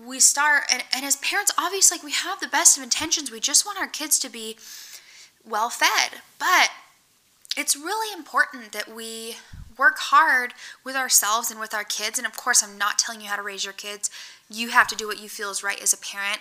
we 0.06 0.20
start, 0.20 0.64
and, 0.72 0.84
and 0.96 1.04
as 1.04 1.16
parents, 1.18 1.52
obviously, 1.58 1.98
like, 1.98 2.04
we 2.04 2.12
have 2.12 2.40
the 2.40 2.48
best 2.48 2.78
of 2.78 2.84
intentions. 2.84 3.32
We 3.32 3.40
just 3.40 3.66
want 3.66 3.80
our 3.80 3.88
kids 3.88 4.20
to 4.20 4.30
be 4.30 4.58
well 5.48 5.70
fed. 5.70 6.22
But 6.38 6.70
it's 7.58 7.76
really 7.76 8.14
important 8.18 8.72
that 8.72 8.94
we 8.94 9.38
work 9.78 9.98
hard 9.98 10.54
with 10.84 10.96
ourselves 10.96 11.50
and 11.50 11.60
with 11.60 11.74
our 11.74 11.84
kids. 11.84 12.18
And 12.18 12.28
of 12.28 12.38
course, 12.38 12.64
I'm 12.64 12.78
not 12.78 13.00
telling 13.00 13.22
you 13.22 13.28
how 13.28 13.36
to 13.36 13.42
raise 13.42 13.64
your 13.64 13.74
kids. 13.74 14.10
You 14.50 14.70
have 14.70 14.88
to 14.88 14.96
do 14.96 15.08
what 15.08 15.20
you 15.20 15.30
feel 15.30 15.50
is 15.50 15.64
right 15.64 15.82
as 15.82 15.94
a 15.94 15.98
parent, 15.98 16.40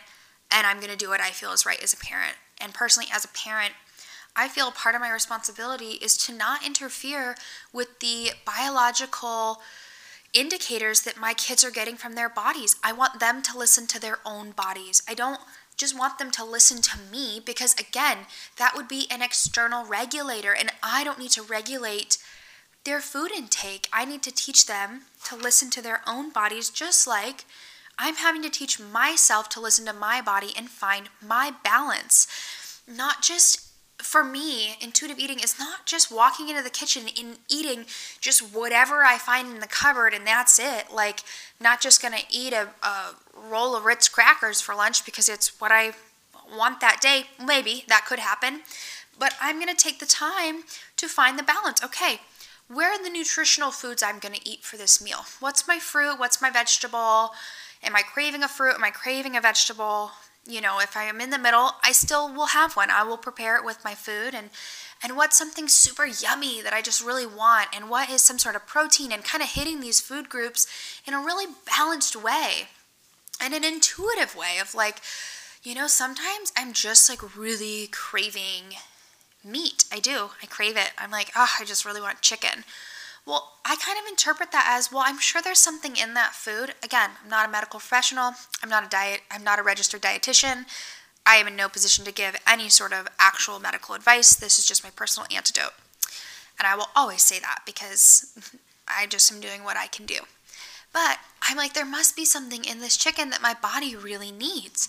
and 0.51 0.67
I'm 0.67 0.79
going 0.79 0.91
to 0.91 0.97
do 0.97 1.09
what 1.09 1.21
I 1.21 1.31
feel 1.31 1.53
is 1.53 1.65
right 1.65 1.83
as 1.83 1.95
a 1.95 1.97
parent. 1.97 2.35
And 2.61 2.75
personally, 2.75 3.09
as 3.13 3.25
a 3.25 3.29
parent, 3.29 3.73
I 4.37 4.49
feel 4.49 4.71
part 4.71 4.95
of 4.95 5.01
my 5.01 5.11
responsibility 5.11 5.93
is 5.93 6.17
to 6.19 6.33
not 6.33 6.65
interfere 6.65 7.37
with 7.73 8.01
the 8.01 8.33
biological 8.47 9.61
indicators 10.33 11.03
that 11.03 11.21
my 11.21 11.35
kids 11.35 11.63
are 11.65 11.71
getting 11.71 11.97
from 11.97 12.15
their 12.15 12.29
bodies. 12.29 12.77
I 12.83 12.93
want 12.93 13.21
them 13.21 13.43
to 13.43 13.59
listen 13.59 13.87
to 13.89 14.01
their 14.01 14.19
own 14.25 14.53
bodies. 14.53 15.03
I 15.09 15.15
don't 15.15 15.41
just 15.77 15.99
want 15.99 16.19
them 16.19 16.31
to 16.33 16.45
listen 16.45 16.83
to 16.83 16.99
me 17.11 17.41
because, 17.45 17.75
again, 17.75 18.19
that 18.59 18.75
would 18.77 18.89
be 18.89 19.07
an 19.11 19.23
external 19.23 19.85
regulator, 19.85 20.55
and 20.55 20.71
I 20.83 21.03
don't 21.03 21.19
need 21.19 21.31
to 21.33 21.43
regulate 21.43 22.19
their 22.85 23.01
food 23.01 23.33
intake. 23.33 23.89
I 23.93 24.05
need 24.05 24.23
to 24.25 24.31
teach 24.31 24.67
them 24.67 25.03
to 25.25 25.37
listen 25.37 25.71
to 25.71 25.83
their 25.83 26.03
own 26.07 26.31
bodies, 26.31 26.71
just 26.71 27.07
like 27.07 27.45
I'm 27.99 28.17
having 28.17 28.43
to 28.43 28.51
teach 28.51 28.81
myself 28.81 29.49
to 29.51 29.61
listen 29.61 29.87
to 29.87 29.93
my 29.93 30.21
body 30.21 30.53
and 30.57 30.69
find 30.69 31.09
my 31.25 31.53
balance. 31.63 32.27
Not 32.87 33.23
just 33.23 33.72
for 34.03 34.25
me, 34.25 34.77
intuitive 34.81 35.19
eating 35.19 35.41
is 35.41 35.59
not 35.59 35.87
just 35.87 36.11
walking 36.11 36.49
into 36.49 36.63
the 36.63 36.71
kitchen 36.71 37.05
and 37.19 37.39
eating 37.49 37.87
just 38.21 38.55
whatever 38.55 39.05
I 39.05 39.19
find 39.19 39.49
in 39.49 39.61
the 39.61 39.67
cupboard 39.67 40.15
and 40.15 40.27
that's 40.27 40.59
it. 40.59 40.93
Like, 40.93 41.21
not 41.61 41.81
just 41.81 42.03
gonna 42.03 42.23
eat 42.31 42.53
a, 42.53 42.69
a 42.83 43.15
roll 43.35 43.77
of 43.77 43.85
Ritz 43.85 44.09
crackers 44.09 44.61
for 44.61 44.75
lunch 44.75 45.05
because 45.05 45.29
it's 45.29 45.61
what 45.61 45.73
I 45.73 45.93
want 46.57 46.81
that 46.81 47.01
day. 47.01 47.27
Maybe 47.45 47.85
that 47.89 48.05
could 48.07 48.19
happen. 48.19 48.61
But 49.19 49.35
I'm 49.41 49.59
gonna 49.59 49.75
take 49.75 49.99
the 49.99 50.07
time 50.07 50.65
to 50.97 51.09
find 51.09 51.39
the 51.39 51.43
balance. 51.43 51.83
Okay, 51.83 52.21
where 52.73 52.91
are 52.91 53.03
the 53.03 53.11
nutritional 53.11 53.71
foods 53.71 54.03
I'm 54.03 54.19
going 54.19 54.35
to 54.35 54.49
eat 54.49 54.65
for 54.65 54.79
this 54.79 55.03
meal? 55.03 55.27
What's 55.41 55.69
my 55.69 55.79
fruit? 55.79 56.19
What's 56.19 56.41
my 56.41 56.49
vegetable? 56.49 57.33
Am 57.83 57.95
I 57.95 58.03
craving 58.03 58.43
a 58.43 58.49
fruit? 58.49 58.75
Am 58.75 58.85
I 58.85 58.91
craving 58.91 59.37
a 59.37 59.43
vegetable? 59.43 60.13
You 60.47 60.61
know, 60.61 60.81
if 60.81 60.97
I 60.97 61.05
am 61.05 61.21
in 61.21 61.31
the 61.31 61.39
middle, 61.39 61.73
I 61.85 61.93
still 61.93 62.33
will 62.33 62.47
have 62.47 62.75
one. 62.75 62.91
I 62.91 63.05
will 63.05 63.17
prepare 63.17 63.57
it 63.57 63.65
with 63.65 63.85
my 63.85 63.95
food 63.95 64.35
and 64.35 64.51
and 65.05 65.17
what's 65.17 65.37
something 65.37 65.67
super 65.67 66.07
yummy 66.07 66.63
that 66.63 66.73
I 66.73 66.81
just 66.81 67.05
really 67.05 67.27
want 67.27 67.69
and 67.75 67.91
what 67.91 68.09
is 68.09 68.23
some 68.23 68.39
sort 68.39 68.55
of 68.55 68.69
protein 68.69 69.11
and 69.11 69.25
kind 69.25 69.43
of 69.43 69.51
hitting 69.51 69.81
these 69.81 70.01
food 70.01 70.29
groups 70.29 70.67
in 71.05 71.13
a 71.13 71.19
really 71.19 71.47
balanced 71.67 72.15
way 72.15 72.69
and 73.41 73.53
an 73.53 73.65
intuitive 73.65 74.37
way 74.37 74.59
of 74.61 74.75
like 74.77 75.01
you 75.63 75.77
know, 75.77 75.87
sometimes 75.87 76.53
I'm 76.57 76.73
just 76.73 77.09
like 77.09 77.37
really 77.37 77.87
craving 77.93 78.79
meat. 79.45 79.85
I 79.93 80.01
do. 80.01 80.31
I 80.43 80.47
crave 80.47 80.77
it. 80.77 80.91
I'm 80.99 81.11
like, 81.11 81.31
oh, 81.37 81.51
I 81.61 81.65
just 81.65 81.85
really 81.85 82.01
want 82.01 82.21
chicken. 82.21 82.65
Well, 83.25 83.53
I 83.65 83.77
kind 83.77 83.99
of 83.99 84.09
interpret 84.09 84.51
that 84.53 84.67
as, 84.69 84.91
well, 84.91 85.05
I'm 85.07 85.19
sure 85.21 85.41
there's 85.41 85.61
something 85.61 85.97
in 85.97 86.15
that 86.15 86.35
food. 86.35 86.75
Again, 86.83 87.11
I'm 87.23 87.31
not 87.31 87.49
a 87.49 87.53
medical 87.53 87.79
professional. 87.79 88.33
I'm 88.63 88.69
not 88.69 88.85
a 88.85 88.89
diet 88.89 89.21
I'm 89.31 89.45
not 89.45 89.59
a 89.59 89.63
registered 89.63 90.03
dietitian. 90.03 90.65
I 91.25 91.37
am 91.37 91.47
in 91.47 91.55
no 91.55 91.69
position 91.69 92.05
to 92.05 92.13
give 92.13 92.37
any 92.47 92.69
sort 92.69 92.93
of 92.93 93.07
actual 93.19 93.61
medical 93.61 93.95
advice. 93.95 94.35
This 94.35 94.59
is 94.59 94.67
just 94.67 94.83
my 94.83 94.91
personal 94.91 95.29
antidote. 95.35 95.75
And 96.59 96.67
I 96.67 96.75
will 96.75 96.89
always 96.97 97.23
say 97.23 97.39
that 97.39 97.61
because 97.65 98.37
I 98.89 99.07
just 99.07 99.33
am 99.33 99.41
doing 99.41 99.63
what 99.63 99.77
I 99.77 99.87
can 99.87 100.05
do. 100.05 100.21
But 100.93 101.19
I'm 101.41 101.57
like, 101.57 101.75
there 101.75 101.87
must 101.87 102.17
be 102.17 102.25
something 102.25 102.65
in 102.65 102.81
this 102.81 102.97
chicken 102.97 103.31
that 103.31 103.41
my 103.41 103.55
body 103.55 103.97
really 103.97 104.31
needs. 104.33 104.89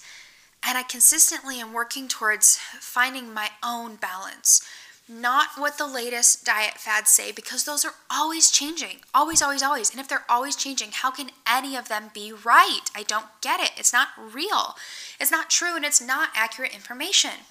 And 0.65 0.77
I 0.77 0.83
consistently 0.83 1.59
am 1.59 1.73
working 1.73 2.07
towards 2.07 2.57
finding 2.79 3.33
my 3.33 3.49
own 3.63 3.95
balance, 3.95 4.61
not 5.09 5.49
what 5.57 5.77
the 5.77 5.87
latest 5.87 6.45
diet 6.45 6.75
fads 6.75 7.09
say, 7.09 7.31
because 7.31 7.65
those 7.65 7.83
are 7.83 7.95
always 8.09 8.49
changing. 8.49 8.97
Always, 9.13 9.41
always, 9.41 9.61
always. 9.61 9.91
And 9.91 9.99
if 9.99 10.07
they're 10.07 10.25
always 10.29 10.55
changing, 10.55 10.89
how 10.93 11.11
can 11.11 11.31
any 11.47 11.75
of 11.75 11.89
them 11.89 12.11
be 12.13 12.31
right? 12.31 12.81
I 12.95 13.03
don't 13.03 13.25
get 13.41 13.59
it. 13.59 13.71
It's 13.77 13.93
not 13.93 14.09
real, 14.17 14.75
it's 15.19 15.31
not 15.31 15.49
true, 15.49 15.75
and 15.75 15.83
it's 15.83 16.01
not 16.01 16.29
accurate 16.35 16.73
information. 16.73 17.45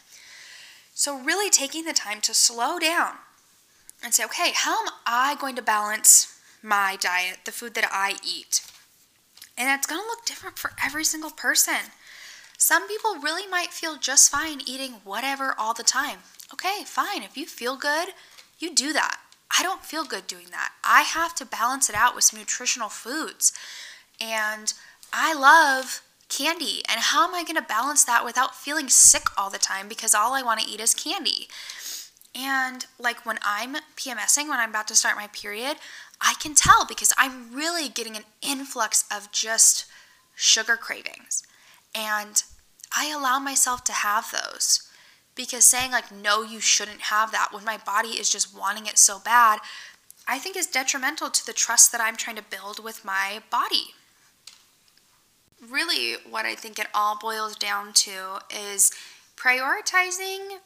So, 0.95 1.19
really 1.19 1.51
taking 1.51 1.85
the 1.85 1.93
time 1.93 2.21
to 2.23 2.35
slow 2.35 2.79
down 2.79 3.15
and 4.03 4.13
say, 4.15 4.25
okay, 4.25 4.53
how 4.55 4.85
am 4.85 4.93
I 5.07 5.37
going 5.41 5.57
to 5.57 5.63
balance 5.63 6.39
my 6.63 6.97
diet, 7.01 7.41
the 7.45 7.53
food 7.53 7.75
that 7.75 7.89
I 7.91 8.17
eat? 8.25 8.63
And 9.57 9.71
it's 9.71 9.87
going 9.87 10.01
to 10.01 10.07
look 10.07 10.25
different 10.25 10.59
for 10.59 10.73
every 10.83 11.05
single 11.05 11.31
person. 11.31 11.93
Some 12.63 12.87
people 12.87 13.17
really 13.17 13.49
might 13.49 13.73
feel 13.73 13.97
just 13.97 14.31
fine 14.31 14.61
eating 14.65 15.01
whatever 15.03 15.53
all 15.59 15.75
the 15.75 15.83
time. 15.83 16.19
Okay, 16.55 16.85
fine. 16.87 17.25
If 17.25 17.37
you 17.37 17.45
feel 17.45 17.77
good, 17.77 18.11
you 18.61 18.73
do 18.73 18.93
that. 18.93 19.19
I 19.59 19.65
don't 19.65 19.85
feel 19.85 20.05
good 20.05 20.29
doing 20.29 20.47
that. 20.53 20.71
I 20.85 21.03
have 21.03 21.35
to 21.35 21.45
balance 21.45 21.89
it 21.91 21.97
out 21.97 22.15
with 22.15 22.23
some 22.23 22.39
nutritional 22.39 22.89
foods. 22.89 23.53
And 24.21 24.73
I 25.13 25.35
love 25.35 26.03
candy. 26.29 26.83
And 26.89 27.01
how 27.01 27.27
am 27.27 27.35
I 27.35 27.43
going 27.43 27.57
to 27.57 27.63
balance 27.63 28.05
that 28.05 28.25
without 28.25 28.55
feeling 28.55 28.89
sick 28.89 29.25
all 29.37 29.51
the 29.51 29.59
time 29.59 29.89
because 29.89 30.15
all 30.15 30.33
I 30.33 30.43
want 30.43 30.61
to 30.61 30.71
eat 30.71 30.79
is 30.79 30.95
candy? 30.95 31.49
And 32.33 32.87
like 32.97 33.27
when 33.27 33.41
I'm 33.43 33.75
PMSing, 33.97 34.49
when 34.49 34.61
I'm 34.61 34.71
about 34.71 34.87
to 34.87 34.95
start 34.95 35.17
my 35.17 35.27
period, 35.27 35.79
I 36.21 36.35
can 36.41 36.55
tell 36.55 36.87
because 36.87 37.13
I'm 37.19 37.53
really 37.53 37.89
getting 37.89 38.17
an 38.17 38.25
influx 38.41 39.05
of 39.11 39.33
just 39.33 39.87
sugar 40.37 40.77
cravings. 40.77 41.43
And 41.93 42.45
I 42.97 43.11
allow 43.11 43.39
myself 43.39 43.85
to 43.85 43.93
have 43.93 44.31
those 44.31 44.89
because 45.35 45.65
saying 45.65 45.93
like 45.93 46.13
no 46.13 46.43
you 46.43 46.61
shouldn't 46.61 47.03
have 47.03 47.33
that 47.33 47.49
when 47.53 47.65
my 47.65 47.79
body 47.79 48.11
is 48.11 48.31
just 48.31 48.57
wanting 48.57 48.87
it 48.87 48.99
so 48.99 49.19
bad 49.19 49.59
i 50.29 50.39
think 50.39 50.57
is 50.57 50.67
detrimental 50.67 51.31
to 51.31 51.45
the 51.45 51.53
trust 51.53 51.93
that 51.93 52.01
i'm 52.01 52.17
trying 52.17 52.37
to 52.37 52.43
build 52.43 52.83
with 52.83 53.05
my 53.05 53.41
body. 53.51 53.95
Really 55.69 56.17
what 56.29 56.45
i 56.45 56.55
think 56.55 56.79
it 56.79 56.89
all 56.95 57.19
boils 57.19 57.57
down 57.57 57.93
to 57.95 58.41
is 58.51 58.91
prioritizing 59.37 60.59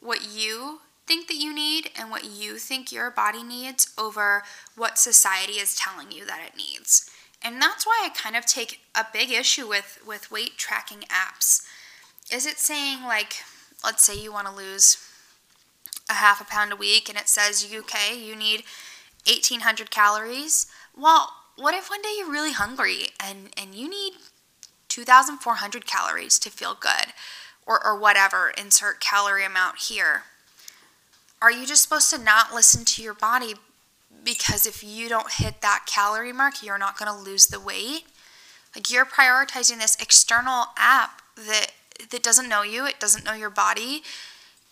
what 0.00 0.20
you 0.32 0.80
think 1.06 1.26
that 1.26 1.36
you 1.36 1.54
need 1.54 1.90
and 1.98 2.10
what 2.10 2.24
you 2.24 2.58
think 2.58 2.92
your 2.92 3.10
body 3.10 3.42
needs 3.42 3.92
over 3.98 4.42
what 4.76 4.98
society 4.98 5.54
is 5.54 5.74
telling 5.74 6.12
you 6.12 6.24
that 6.26 6.40
it 6.46 6.56
needs 6.56 7.10
and 7.42 7.62
that's 7.62 7.86
why 7.86 8.02
I 8.04 8.08
kind 8.08 8.36
of 8.36 8.46
take 8.46 8.80
a 8.94 9.06
big 9.12 9.30
issue 9.30 9.68
with, 9.68 9.98
with 10.06 10.30
weight 10.30 10.56
tracking 10.56 11.04
apps. 11.08 11.64
Is 12.32 12.46
it 12.46 12.58
saying, 12.58 13.04
like, 13.04 13.36
let's 13.84 14.04
say 14.04 14.18
you 14.18 14.32
want 14.32 14.48
to 14.48 14.54
lose 14.54 14.98
a 16.10 16.14
half 16.14 16.40
a 16.40 16.44
pound 16.44 16.72
a 16.72 16.76
week 16.76 17.08
and 17.08 17.16
it 17.16 17.28
says, 17.28 17.72
UK, 17.72 18.16
you 18.16 18.34
need 18.34 18.64
1800 19.26 19.90
calories? 19.90 20.66
Well, 20.96 21.32
what 21.56 21.74
if 21.74 21.90
one 21.90 22.02
day 22.02 22.14
you're 22.18 22.30
really 22.30 22.52
hungry 22.52 23.08
and, 23.22 23.50
and 23.56 23.74
you 23.74 23.88
need 23.88 24.14
2400 24.88 25.86
calories 25.86 26.38
to 26.40 26.50
feel 26.50 26.76
good? 26.78 27.12
Or, 27.66 27.84
or 27.84 27.98
whatever, 27.98 28.52
insert 28.56 28.98
calorie 28.98 29.44
amount 29.44 29.78
here. 29.78 30.22
Are 31.40 31.52
you 31.52 31.66
just 31.66 31.82
supposed 31.82 32.10
to 32.10 32.18
not 32.18 32.54
listen 32.54 32.84
to 32.86 33.02
your 33.02 33.14
body 33.14 33.54
because 34.24 34.66
if 34.66 34.82
you 34.84 35.08
don't 35.08 35.32
hit 35.32 35.60
that 35.62 35.84
calorie 35.86 36.32
mark, 36.32 36.62
you're 36.62 36.78
not 36.78 36.98
going 36.98 37.12
to 37.12 37.18
lose 37.18 37.46
the 37.46 37.60
weight. 37.60 38.04
Like 38.74 38.90
you're 38.90 39.06
prioritizing 39.06 39.78
this 39.78 39.96
external 40.00 40.66
app 40.76 41.22
that 41.36 41.68
that 42.10 42.22
doesn't 42.22 42.48
know 42.48 42.62
you, 42.62 42.86
it 42.86 43.00
doesn't 43.00 43.24
know 43.24 43.32
your 43.32 43.50
body, 43.50 44.02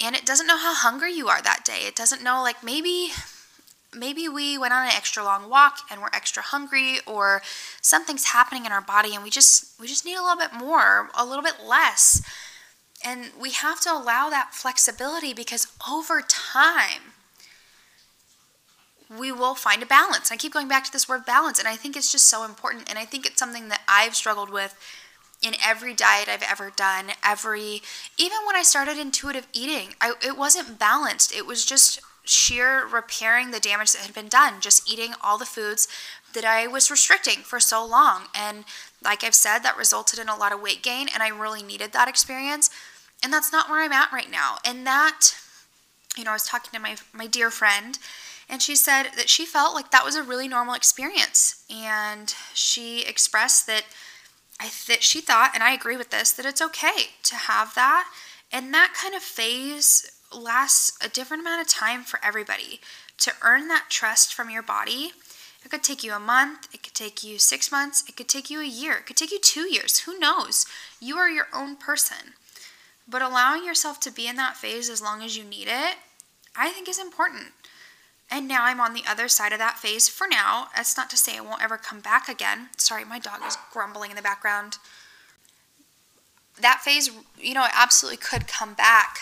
and 0.01 0.15
it 0.15 0.25
doesn't 0.25 0.47
know 0.47 0.59
how 0.59 0.75
hungry 0.75 1.13
you 1.13 1.29
are 1.29 1.43
that 1.43 1.65
day. 1.65 1.81
It 1.87 1.97
doesn't 1.97 2.23
know 2.23 2.43
like 2.43 2.63
maybe 2.63 3.11
maybe 3.95 4.29
we 4.29 4.59
went 4.59 4.73
on 4.73 4.85
an 4.85 4.93
extra 4.95 5.25
long 5.25 5.49
walk 5.49 5.79
and 5.91 6.01
we're 6.01 6.09
extra 6.13 6.43
hungry 6.43 6.99
or 7.07 7.43
something's 7.81 8.27
happening 8.27 8.67
in 8.67 8.73
our 8.73 8.81
body 8.81 9.15
and 9.15 9.25
we 9.25 9.31
just 9.31 9.79
we 9.81 9.87
just 9.87 10.05
need 10.05 10.17
a 10.17 10.23
little 10.23 10.37
bit 10.37 10.53
more, 10.53 11.09
a 11.19 11.25
little 11.25 11.43
bit 11.43 11.57
less. 11.67 12.23
And 13.05 13.31
we 13.41 13.53
have 13.53 13.81
to 13.83 13.93
allow 13.93 14.31
that 14.31 14.55
flexibility 14.55 15.33
because 15.33 15.69
over 15.89 16.23
time 16.23 17.13
we 19.27 19.33
will 19.33 19.57
find 19.57 19.83
a 19.83 19.87
balance. 19.87 20.31
I 20.31 20.37
keep 20.37 20.53
going 20.53 20.69
back 20.69 20.85
to 20.85 20.93
this 20.93 21.09
word 21.09 21.27
balance, 21.27 21.59
and 21.59 21.67
I 21.67 21.75
think 21.75 21.97
it's 21.97 22.13
just 22.13 22.29
so 22.29 22.45
important. 22.45 22.89
And 22.89 22.97
I 22.97 23.05
think 23.05 23.27
it's 23.27 23.41
something 23.41 23.69
that 23.71 23.83
I've 23.89 24.15
struggled 24.15 24.51
with 24.51 24.79
in 25.43 25.55
every 25.63 25.95
diet 25.95 26.29
I've 26.29 26.45
ever 26.49 26.73
done. 26.75 27.07
Every, 27.25 27.83
even 28.17 28.39
when 28.47 28.55
I 28.55 28.63
started 28.63 28.99
intuitive 28.99 29.49
eating, 29.53 29.95
I, 30.01 30.15
it 30.25 30.39
wasn't 30.39 30.79
balanced. 30.79 31.35
It 31.35 31.45
was 31.45 31.65
just 31.65 32.01
sheer 32.23 32.87
repairing 32.87 33.51
the 33.51 33.59
damage 33.59 33.93
that 33.93 34.03
had 34.03 34.15
been 34.15 34.29
done, 34.29 34.61
just 34.61 34.89
eating 34.91 35.15
all 35.21 35.39
the 35.39 35.45
foods 35.45 35.89
that 36.33 36.45
I 36.45 36.69
was 36.69 36.89
restricting 36.89 37.39
for 37.39 37.59
so 37.59 37.85
long. 37.85 38.27
And 38.33 38.65
like 39.03 39.25
I've 39.25 39.35
said, 39.35 39.61
that 39.61 39.77
resulted 39.77 40.21
in 40.21 40.29
a 40.29 40.37
lot 40.37 40.53
of 40.53 40.63
weight 40.63 40.85
gain, 40.85 41.09
and 41.13 41.21
I 41.21 41.29
really 41.31 41.65
needed 41.65 41.93
that 41.93 42.09
experience. 42.09 42.71
And 43.25 43.33
that's 43.33 43.51
not 43.51 43.69
where 43.69 43.83
I'm 43.83 43.93
at 43.93 44.13
right 44.13 44.31
now. 44.31 44.59
And 44.65 44.87
that, 44.87 45.35
you 46.17 46.23
know, 46.23 46.31
I 46.31 46.35
was 46.35 46.47
talking 46.47 46.71
to 46.75 46.79
my, 46.79 46.95
my 47.13 47.27
dear 47.27 47.51
friend 47.51 47.99
and 48.49 48.63
she 48.63 48.77
said 48.77 49.11
that 49.17 49.29
she 49.29 49.45
felt 49.45 49.75
like 49.75 49.91
that 49.91 50.05
was 50.05 50.15
a 50.15 50.23
really 50.23 50.49
normal 50.49 50.75
experience. 50.75 51.65
And 51.69 52.33
she 52.55 53.03
expressed 53.03 53.67
that 53.67 53.85
I 54.61 54.71
that 54.89 55.03
she 55.03 55.21
thought, 55.21 55.51
and 55.53 55.63
I 55.63 55.73
agree 55.73 55.97
with 55.97 56.11
this, 56.11 56.33
that 56.33 56.47
it's 56.47 56.63
okay 56.63 57.11
to 57.25 57.35
have 57.35 57.75
that. 57.75 58.09
And 58.53 58.73
that 58.73 58.95
kind 59.01 59.15
of 59.15 59.23
phase 59.23 60.11
lasts 60.35 60.97
a 61.05 61.09
different 61.09 61.43
amount 61.43 61.63
of 61.63 61.69
time 61.69 62.03
for 62.03 62.21
everybody. 62.23 62.81
To 63.19 63.33
earn 63.43 63.69
that 63.69 63.87
trust 63.89 64.33
from 64.33 64.51
your 64.51 64.63
body, 64.63 65.13
it 65.65 65.71
could 65.71 65.83
take 65.83 66.05
you 66.05 66.13
a 66.13 66.21
month, 66.21 66.69
it 66.73 66.83
could 66.83 66.95
take 66.95 67.25
you 67.25 67.39
six 67.39 67.73
months, 67.73 68.05
it 68.09 68.17
could 68.17 68.29
take 68.29 68.51
you 68.51 68.61
a 68.61 68.67
year, 68.67 68.99
it 68.99 69.07
could 69.07 69.17
take 69.17 69.33
you 69.33 69.41
two 69.41 69.73
years. 69.73 70.01
Who 70.01 70.19
knows? 70.19 70.67
You 71.01 71.17
are 71.17 71.29
your 71.29 71.49
own 71.53 71.77
person. 71.77 72.35
But 73.09 73.23
allowing 73.23 73.65
yourself 73.65 73.99
to 74.01 74.13
be 74.13 74.29
in 74.29 74.37
that 74.37 74.57
phase 74.57 74.89
as 74.89 75.03
long 75.03 75.23
as 75.23 75.37
you 75.37 75.45
need 75.45 75.69
it, 75.69 75.97
I 76.55 76.71
think 76.71 76.89
is 76.89 76.99
important. 76.99 77.53
And 78.31 78.49
now 78.49 78.65
I'm 78.65 78.81
on 78.81 78.93
the 78.93 79.05
other 79.09 79.29
side 79.29 79.53
of 79.53 79.59
that 79.59 79.79
phase 79.79 80.09
for 80.09 80.27
now. 80.27 80.69
That's 80.75 80.97
not 80.97 81.09
to 81.11 81.17
say 81.17 81.37
it 81.37 81.45
won't 81.45 81.63
ever 81.63 81.77
come 81.77 82.01
back 82.01 82.29
again. 82.29 82.71
Sorry, 82.77 83.05
my 83.05 83.19
dog 83.19 83.41
is 83.47 83.57
grumbling 83.73 84.11
in 84.11 84.17
the 84.17 84.23
background. 84.23 84.79
That 86.61 86.81
phase, 86.81 87.11
you 87.39 87.55
know, 87.55 87.65
it 87.65 87.71
absolutely 87.75 88.17
could 88.17 88.49
come 88.49 88.75
back. 88.75 89.19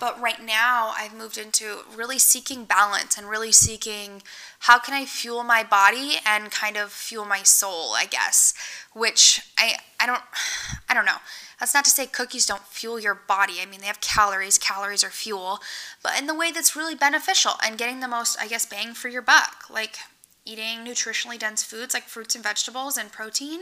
But 0.00 0.20
right 0.20 0.44
now, 0.44 0.92
I've 0.98 1.14
moved 1.14 1.38
into 1.38 1.78
really 1.94 2.18
seeking 2.18 2.64
balance 2.64 3.16
and 3.16 3.28
really 3.28 3.52
seeking 3.52 4.22
how 4.60 4.78
can 4.78 4.94
I 4.94 5.04
fuel 5.04 5.44
my 5.44 5.62
body 5.62 6.16
and 6.26 6.50
kind 6.50 6.76
of 6.76 6.90
fuel 6.92 7.24
my 7.24 7.42
soul, 7.42 7.92
I 7.94 8.06
guess, 8.06 8.54
which 8.92 9.40
I 9.58 9.76
I 10.00 10.06
don't 10.06 10.22
I 10.88 10.94
don't 10.94 11.06
know. 11.06 11.18
That's 11.60 11.74
not 11.74 11.84
to 11.84 11.90
say 11.90 12.06
cookies 12.06 12.46
don't 12.46 12.66
fuel 12.66 12.98
your 12.98 13.14
body. 13.14 13.54
I 13.62 13.66
mean, 13.66 13.80
they 13.80 13.86
have 13.86 14.00
calories, 14.00 14.58
calories 14.58 15.04
are 15.04 15.10
fuel, 15.10 15.60
but 16.02 16.18
in 16.18 16.26
the 16.26 16.34
way 16.34 16.50
that's 16.50 16.76
really 16.76 16.94
beneficial 16.94 17.52
and 17.64 17.78
getting 17.78 18.00
the 18.00 18.08
most, 18.08 18.36
I 18.40 18.48
guess, 18.48 18.66
bang 18.66 18.92
for 18.92 19.08
your 19.08 19.22
buck. 19.22 19.70
Like 19.70 19.96
eating 20.44 20.80
nutritionally 20.84 21.38
dense 21.38 21.62
foods 21.62 21.94
like 21.94 22.04
fruits 22.04 22.34
and 22.34 22.44
vegetables 22.44 22.96
and 22.96 23.10
protein 23.10 23.60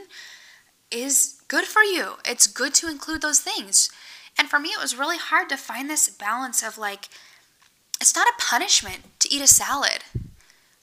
is 0.91 1.41
good 1.49 1.65
for 1.65 1.83
you. 1.83 2.15
It's 2.25 2.47
good 2.47 2.75
to 2.75 2.89
include 2.89 3.23
those 3.23 3.41
things. 3.41 3.91
And 4.39 4.49
for 4.49 4.59
me, 4.59 4.71
it 4.71 4.81
was 4.81 4.97
really 4.99 5.19
hard 5.19 5.49
to 5.51 5.57
find 5.57 5.89
this 5.89 6.09
balance 6.09 6.62
of 6.62 6.79
like, 6.79 7.09
it's 8.01 8.17
not 8.17 8.27
a 8.29 8.43
punishment 8.43 9.03
to 9.21 9.33
eat 9.33 9.43
a 9.43 9.47
salad. 9.47 10.05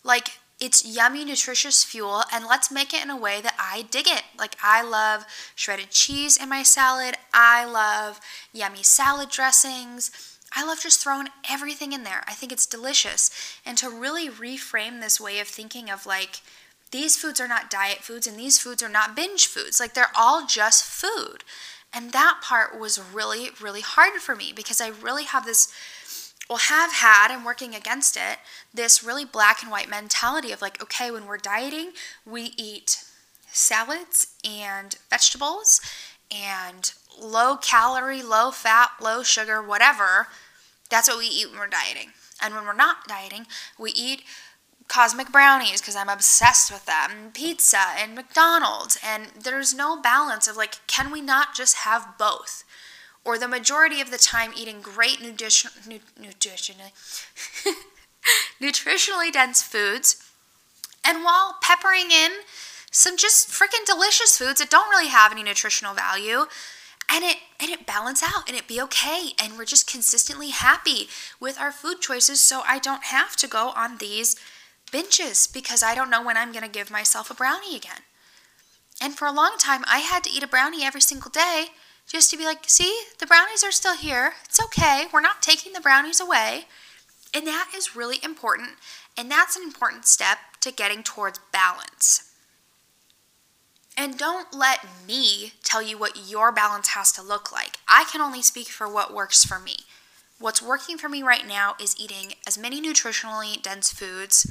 Like, 0.03 0.39
It's 0.59 0.85
yummy, 0.85 1.23
nutritious 1.23 1.85
fuel, 1.85 2.23
and 2.33 2.45
let's 2.45 2.69
make 2.69 2.93
it 2.93 3.01
in 3.01 3.09
a 3.09 3.15
way 3.15 3.39
that 3.39 3.55
I 3.57 3.83
dig 3.83 4.07
it. 4.07 4.23
Like, 4.37 4.57
I 4.61 4.83
love 4.83 5.25
shredded 5.55 5.89
cheese 5.89 6.35
in 6.35 6.49
my 6.49 6.63
salad. 6.63 7.15
I 7.33 7.63
love 7.63 8.19
yummy 8.51 8.83
salad 8.83 9.29
dressings. 9.29 10.11
I 10.53 10.65
love 10.65 10.81
just 10.81 10.99
throwing 11.01 11.29
everything 11.49 11.93
in 11.93 12.03
there. 12.03 12.23
I 12.27 12.33
think 12.33 12.51
it's 12.51 12.65
delicious. 12.65 13.31
And 13.65 13.77
to 13.77 13.89
really 13.89 14.29
reframe 14.29 14.99
this 14.99 15.19
way 15.19 15.39
of 15.39 15.47
thinking 15.47 15.89
of 15.89 16.05
like, 16.05 16.41
these 16.91 17.15
foods 17.15 17.39
are 17.39 17.47
not 17.47 17.69
diet 17.69 17.99
foods 17.99 18.27
and 18.27 18.37
these 18.37 18.59
foods 18.59 18.83
are 18.83 18.89
not 18.89 19.15
binge 19.15 19.45
foods. 19.47 19.79
Like, 19.79 19.93
they're 19.93 20.11
all 20.17 20.45
just 20.45 20.83
food. 20.83 21.45
And 21.93 22.11
that 22.11 22.39
part 22.43 22.79
was 22.79 22.99
really, 23.13 23.49
really 23.59 23.81
hard 23.81 24.21
for 24.21 24.35
me 24.35 24.53
because 24.55 24.79
I 24.79 24.89
really 24.89 25.23
have 25.23 25.45
this 25.45 25.73
well, 26.49 26.57
have 26.57 26.93
had 26.93 27.31
and 27.31 27.45
working 27.45 27.75
against 27.75 28.17
it 28.17 28.39
this 28.73 29.03
really 29.03 29.23
black 29.23 29.61
and 29.61 29.71
white 29.71 29.87
mentality 29.87 30.51
of 30.51 30.63
like, 30.63 30.81
okay, 30.81 31.11
when 31.11 31.27
we're 31.27 31.37
dieting, 31.37 31.91
we 32.25 32.53
eat 32.57 33.03
salads 33.51 34.33
and 34.43 34.97
vegetables 35.11 35.79
and 36.31 36.93
low 37.21 37.55
calorie, 37.55 38.23
low 38.23 38.49
fat, 38.49 38.91
low 38.99 39.21
sugar, 39.21 39.61
whatever. 39.61 40.27
That's 40.89 41.07
what 41.07 41.19
we 41.19 41.27
eat 41.27 41.51
when 41.51 41.59
we're 41.59 41.67
dieting. 41.67 42.13
And 42.41 42.55
when 42.55 42.65
we're 42.65 42.73
not 42.73 43.07
dieting, 43.07 43.45
we 43.77 43.91
eat 43.91 44.23
cosmic 44.89 45.31
brownies 45.31 45.79
because 45.79 45.95
I'm 45.95 46.09
obsessed 46.09 46.71
with 46.71 46.85
them, 46.85 47.31
pizza 47.33 47.79
and 47.97 48.15
McDonald's. 48.15 48.99
And 49.05 49.27
there's 49.41 49.73
no 49.73 50.01
balance 50.01 50.47
of 50.47 50.57
like, 50.57 50.85
can 50.87 51.11
we 51.11 51.21
not 51.21 51.55
just 51.55 51.77
have 51.77 52.17
both? 52.17 52.65
or 53.25 53.37
the 53.37 53.47
majority 53.47 54.01
of 54.01 54.11
the 54.11 54.17
time 54.17 54.51
eating 54.57 54.81
great 54.81 55.21
nutrition, 55.21 55.69
nutritionally, 56.19 56.91
nutritionally 58.61 59.31
dense 59.31 59.61
foods, 59.61 60.23
and 61.05 61.23
while 61.23 61.57
peppering 61.61 62.11
in 62.11 62.31
some 62.91 63.17
just 63.17 63.49
freaking 63.49 63.85
delicious 63.85 64.37
foods 64.37 64.59
that 64.59 64.69
don't 64.69 64.89
really 64.89 65.09
have 65.09 65.31
any 65.31 65.43
nutritional 65.43 65.93
value, 65.93 66.45
and 67.11 67.23
it 67.23 67.37
and 67.59 67.69
it 67.69 67.85
balance 67.85 68.23
out 68.23 68.47
and 68.47 68.57
it 68.57 68.67
be 68.67 68.81
okay 68.81 69.31
and 69.39 69.57
we're 69.57 69.65
just 69.65 69.89
consistently 69.89 70.49
happy 70.49 71.07
with 71.39 71.59
our 71.59 71.71
food 71.71 72.01
choices 72.01 72.39
so 72.39 72.61
I 72.67 72.79
don't 72.79 73.05
have 73.05 73.35
to 73.37 73.47
go 73.47 73.73
on 73.75 73.97
these 73.97 74.35
binges 74.91 75.51
because 75.51 75.83
I 75.83 75.95
don't 75.95 76.09
know 76.09 76.23
when 76.23 76.37
I'm 76.37 76.51
going 76.51 76.63
to 76.63 76.69
give 76.69 76.91
myself 76.91 77.29
a 77.29 77.35
brownie 77.35 77.75
again. 77.75 78.01
And 79.01 79.15
for 79.15 79.27
a 79.27 79.33
long 79.33 79.55
time 79.57 79.83
I 79.87 79.99
had 79.99 80.23
to 80.25 80.29
eat 80.29 80.43
a 80.43 80.47
brownie 80.47 80.83
every 80.83 81.01
single 81.01 81.31
day 81.31 81.67
just 82.07 82.31
to 82.31 82.37
be 82.37 82.45
like, 82.45 82.63
see, 82.67 83.01
the 83.19 83.27
brownies 83.27 83.63
are 83.63 83.71
still 83.71 83.95
here. 83.95 84.33
It's 84.45 84.61
okay. 84.61 85.05
We're 85.13 85.21
not 85.21 85.41
taking 85.41 85.73
the 85.73 85.79
brownies 85.79 86.19
away. 86.19 86.65
And 87.33 87.45
that 87.45 87.71
is 87.75 87.95
really 87.95 88.17
important. 88.23 88.71
And 89.15 89.29
that's 89.29 89.55
an 89.55 89.63
important 89.63 90.05
step 90.05 90.39
to 90.61 90.71
getting 90.71 91.03
towards 91.03 91.39
balance. 91.51 92.31
And 93.95 94.17
don't 94.17 94.55
let 94.55 94.79
me 95.05 95.53
tell 95.63 95.81
you 95.81 95.97
what 95.97 96.29
your 96.29 96.51
balance 96.51 96.89
has 96.89 97.11
to 97.11 97.21
look 97.21 97.51
like. 97.51 97.77
I 97.87 98.05
can 98.05 98.21
only 98.21 98.41
speak 98.41 98.69
for 98.69 98.91
what 98.91 99.13
works 99.13 99.43
for 99.43 99.59
me. 99.59 99.75
What's 100.39 100.61
working 100.61 100.97
for 100.97 101.09
me 101.09 101.21
right 101.21 101.45
now 101.45 101.75
is 101.81 101.99
eating 101.99 102.33
as 102.47 102.57
many 102.57 102.81
nutritionally 102.81 103.61
dense 103.61 103.91
foods. 103.91 104.49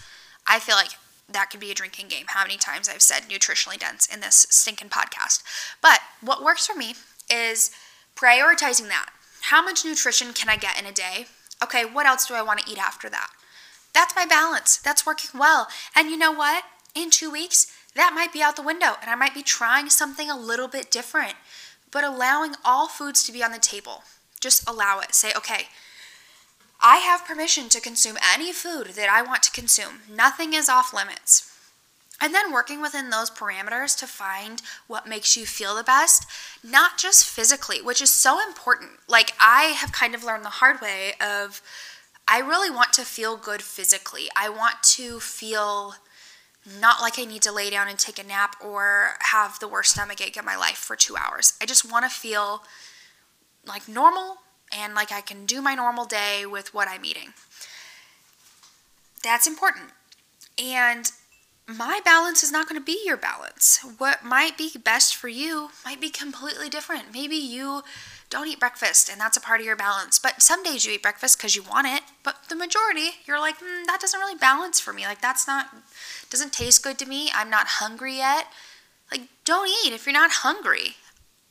I 0.48 0.58
feel 0.58 0.76
like 0.76 0.92
that 1.28 1.50
could 1.50 1.60
be 1.60 1.70
a 1.70 1.74
drinking 1.74 2.08
game. 2.08 2.24
How 2.28 2.42
many 2.42 2.56
times 2.56 2.88
I've 2.88 3.02
said 3.02 3.24
nutritionally 3.28 3.78
dense 3.78 4.06
in 4.06 4.20
this 4.20 4.46
stinking 4.50 4.88
podcast. 4.88 5.42
But 5.82 6.00
what 6.20 6.42
works 6.42 6.66
for 6.66 6.74
me 6.74 6.94
is 7.30 7.70
prioritizing 8.16 8.88
that. 8.88 9.10
How 9.42 9.62
much 9.62 9.84
nutrition 9.84 10.32
can 10.32 10.48
I 10.48 10.56
get 10.56 10.78
in 10.80 10.86
a 10.86 10.92
day? 10.92 11.26
Okay, 11.62 11.84
what 11.84 12.06
else 12.06 12.26
do 12.26 12.34
I 12.34 12.42
want 12.42 12.60
to 12.60 12.70
eat 12.70 12.78
after 12.78 13.08
that? 13.10 13.30
That's 13.92 14.16
my 14.16 14.26
balance. 14.26 14.78
That's 14.78 15.06
working 15.06 15.38
well. 15.38 15.68
And 15.94 16.10
you 16.10 16.16
know 16.16 16.32
what? 16.32 16.64
In 16.94 17.10
two 17.10 17.30
weeks, 17.30 17.72
that 17.94 18.12
might 18.14 18.32
be 18.32 18.42
out 18.42 18.56
the 18.56 18.62
window 18.62 18.94
and 19.00 19.10
I 19.10 19.14
might 19.14 19.34
be 19.34 19.42
trying 19.42 19.90
something 19.90 20.30
a 20.30 20.38
little 20.38 20.68
bit 20.68 20.90
different. 20.90 21.34
But 21.90 22.04
allowing 22.04 22.54
all 22.64 22.88
foods 22.88 23.24
to 23.24 23.32
be 23.32 23.42
on 23.42 23.52
the 23.52 23.58
table, 23.58 24.02
just 24.40 24.68
allow 24.68 25.00
it. 25.00 25.14
Say, 25.14 25.32
okay, 25.36 25.66
I 26.80 26.98
have 26.98 27.26
permission 27.26 27.68
to 27.70 27.80
consume 27.80 28.18
any 28.32 28.52
food 28.52 28.88
that 28.88 29.08
I 29.08 29.22
want 29.22 29.42
to 29.44 29.50
consume. 29.50 30.00
Nothing 30.08 30.54
is 30.54 30.68
off 30.68 30.94
limits. 30.94 31.52
And 32.20 32.34
then 32.34 32.52
working 32.52 32.80
within 32.80 33.10
those 33.10 33.30
parameters 33.30 33.96
to 33.98 34.06
find 34.06 34.60
what 34.88 35.08
makes 35.08 35.36
you 35.36 35.46
feel 35.46 35.76
the 35.76 35.84
best, 35.84 36.26
not 36.64 36.98
just 36.98 37.24
physically, 37.24 37.80
which 37.80 38.02
is 38.02 38.10
so 38.10 38.44
important. 38.44 38.90
Like, 39.08 39.32
I 39.40 39.74
have 39.76 39.92
kind 39.92 40.14
of 40.14 40.24
learned 40.24 40.44
the 40.44 40.48
hard 40.48 40.80
way 40.80 41.12
of 41.20 41.62
I 42.26 42.40
really 42.40 42.70
want 42.70 42.92
to 42.94 43.02
feel 43.02 43.36
good 43.36 43.62
physically. 43.62 44.28
I 44.36 44.48
want 44.48 44.82
to 44.82 45.20
feel 45.20 45.94
not 46.80 47.00
like 47.00 47.18
I 47.18 47.24
need 47.24 47.42
to 47.42 47.52
lay 47.52 47.70
down 47.70 47.88
and 47.88 47.98
take 47.98 48.18
a 48.18 48.26
nap 48.26 48.56
or 48.62 49.14
have 49.20 49.58
the 49.58 49.68
worst 49.68 49.92
stomach 49.92 50.20
ache 50.20 50.36
in 50.36 50.44
my 50.44 50.56
life 50.56 50.76
for 50.76 50.96
two 50.96 51.16
hours. 51.16 51.54
I 51.62 51.66
just 51.66 51.90
want 51.90 52.04
to 52.04 52.10
feel 52.10 52.64
like 53.66 53.88
normal 53.88 54.38
and 54.72 54.94
like 54.94 55.12
I 55.12 55.20
can 55.20 55.46
do 55.46 55.62
my 55.62 55.74
normal 55.74 56.04
day 56.04 56.44
with 56.46 56.74
what 56.74 56.88
I'm 56.88 57.04
eating. 57.04 57.32
That's 59.22 59.46
important. 59.46 59.90
And 60.62 61.10
my 61.66 62.00
balance 62.04 62.42
is 62.42 62.50
not 62.50 62.68
going 62.68 62.80
to 62.80 62.84
be 62.84 63.02
your 63.04 63.16
balance. 63.16 63.84
What 63.98 64.24
might 64.24 64.56
be 64.56 64.70
best 64.82 65.14
for 65.14 65.28
you 65.28 65.70
might 65.84 66.00
be 66.00 66.10
completely 66.10 66.68
different. 66.68 67.12
Maybe 67.12 67.36
you 67.36 67.82
don't 68.30 68.48
eat 68.48 68.60
breakfast 68.60 69.10
and 69.10 69.20
that's 69.20 69.36
a 69.36 69.40
part 69.40 69.60
of 69.60 69.66
your 69.66 69.76
balance, 69.76 70.18
but 70.18 70.42
some 70.42 70.62
days 70.62 70.84
you 70.86 70.92
eat 70.92 71.02
breakfast 71.02 71.38
because 71.38 71.56
you 71.56 71.62
want 71.62 71.86
it, 71.86 72.02
but 72.22 72.36
the 72.48 72.56
majority 72.56 73.10
you're 73.26 73.38
like, 73.38 73.58
mm, 73.58 73.84
that 73.86 74.00
doesn't 74.00 74.20
really 74.20 74.38
balance 74.38 74.80
for 74.80 74.92
me. 74.92 75.04
Like, 75.04 75.20
that's 75.20 75.46
not, 75.46 75.68
doesn't 76.30 76.52
taste 76.52 76.82
good 76.82 76.98
to 76.98 77.06
me. 77.06 77.30
I'm 77.34 77.50
not 77.50 77.66
hungry 77.66 78.16
yet. 78.16 78.46
Like, 79.10 79.22
don't 79.44 79.68
eat 79.68 79.92
if 79.92 80.06
you're 80.06 80.12
not 80.12 80.30
hungry. 80.30 80.96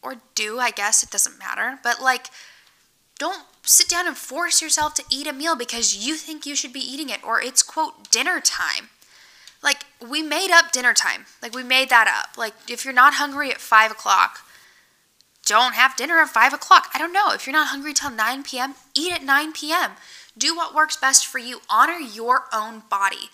Or 0.02 0.16
do, 0.36 0.60
I 0.60 0.72
guess, 0.72 1.04
it 1.04 1.10
doesn't 1.10 1.40
matter. 1.40 1.80
But, 1.84 2.02
like, 2.02 2.28
don't 3.18 3.44
sit 3.64 3.90
down 3.90 4.08
and 4.08 4.16
force 4.16 4.62
yourself 4.62 4.94
to 4.96 5.04
eat 5.12 5.28
a 5.28 5.34
meal 5.34 5.56
because 5.56 6.06
you 6.08 6.16
think 6.16 6.46
you 6.46 6.56
should 6.56 6.74
be 6.74 6.80
eating 6.80 7.10
it 7.10 7.24
or 7.24 7.42
it's, 7.42 7.64
quote, 7.64 8.10
dinner 8.12 8.40
time 8.40 8.90
like 9.64 9.86
we 10.08 10.22
made 10.22 10.52
up 10.52 10.72
dinner 10.72 10.94
time. 10.94 11.26
Like 11.42 11.54
we 11.54 11.64
made 11.64 11.90
that 11.90 12.08
up. 12.08 12.38
Like 12.38 12.54
if 12.70 12.86
you're 12.86 12.94
not 12.94 13.16
hungry 13.16 13.52
at 13.52 13.58
five 13.58 13.92
o'clock, 13.92 14.40
don't 15.46 15.74
have 15.74 15.96
dinner 15.96 16.20
at 16.20 16.30
five 16.30 16.54
o'clock. 16.54 16.90
I 16.94 17.00
don't 17.00 17.14
know. 17.14 17.32
If 17.32 17.46
you're 17.46 17.54
not 17.54 17.70
hungry 17.70 17.94
till 17.94 18.12
9 18.12 18.44
p.m., 18.44 18.76
eat 18.94 19.14
at 19.14 19.24
9 19.24 19.54
p.m. 19.54 19.92
Do 20.38 20.56
what 20.56 20.76
works 20.76 20.98
best 20.98 21.26
for 21.26 21.40
you. 21.40 21.62
Honor 21.70 21.98
your 21.98 22.44
own 22.54 22.84
body. 22.90 23.30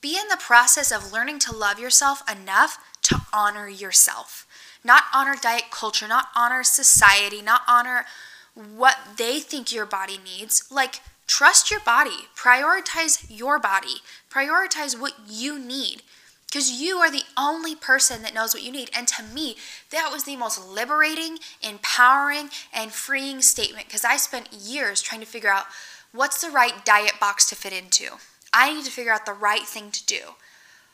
Be 0.00 0.18
in 0.18 0.28
the 0.28 0.36
process 0.36 0.92
of 0.92 1.12
learning 1.12 1.38
to 1.40 1.56
love 1.56 1.78
yourself 1.78 2.22
enough 2.30 2.78
to 3.02 3.22
honor 3.32 3.68
yourself. 3.68 4.46
Not 4.84 5.04
honor 5.14 5.34
diet 5.40 5.70
culture, 5.70 6.08
not 6.08 6.28
honor 6.36 6.62
society, 6.62 7.40
not 7.40 7.62
honor 7.66 8.04
what 8.54 8.96
they 9.16 9.40
think 9.40 9.72
your 9.72 9.86
body 9.86 10.18
needs. 10.24 10.64
Like, 10.70 11.00
Trust 11.26 11.70
your 11.70 11.80
body. 11.80 12.28
Prioritize 12.36 13.24
your 13.28 13.58
body. 13.58 14.02
Prioritize 14.30 14.98
what 14.98 15.14
you 15.26 15.58
need 15.58 16.02
because 16.46 16.70
you 16.70 16.98
are 16.98 17.10
the 17.10 17.22
only 17.38 17.74
person 17.74 18.20
that 18.20 18.34
knows 18.34 18.52
what 18.52 18.62
you 18.62 18.70
need. 18.70 18.90
And 18.94 19.08
to 19.08 19.22
me, 19.22 19.56
that 19.90 20.10
was 20.12 20.24
the 20.24 20.36
most 20.36 20.62
liberating, 20.68 21.38
empowering, 21.62 22.50
and 22.70 22.92
freeing 22.92 23.40
statement 23.40 23.86
because 23.86 24.04
I 24.04 24.18
spent 24.18 24.52
years 24.52 25.00
trying 25.00 25.22
to 25.22 25.26
figure 25.26 25.48
out 25.48 25.64
what's 26.12 26.42
the 26.42 26.50
right 26.50 26.84
diet 26.84 27.14
box 27.18 27.48
to 27.48 27.56
fit 27.56 27.72
into. 27.72 28.16
I 28.52 28.74
need 28.74 28.84
to 28.84 28.90
figure 28.90 29.12
out 29.12 29.24
the 29.24 29.32
right 29.32 29.62
thing 29.62 29.90
to 29.92 30.04
do. 30.04 30.20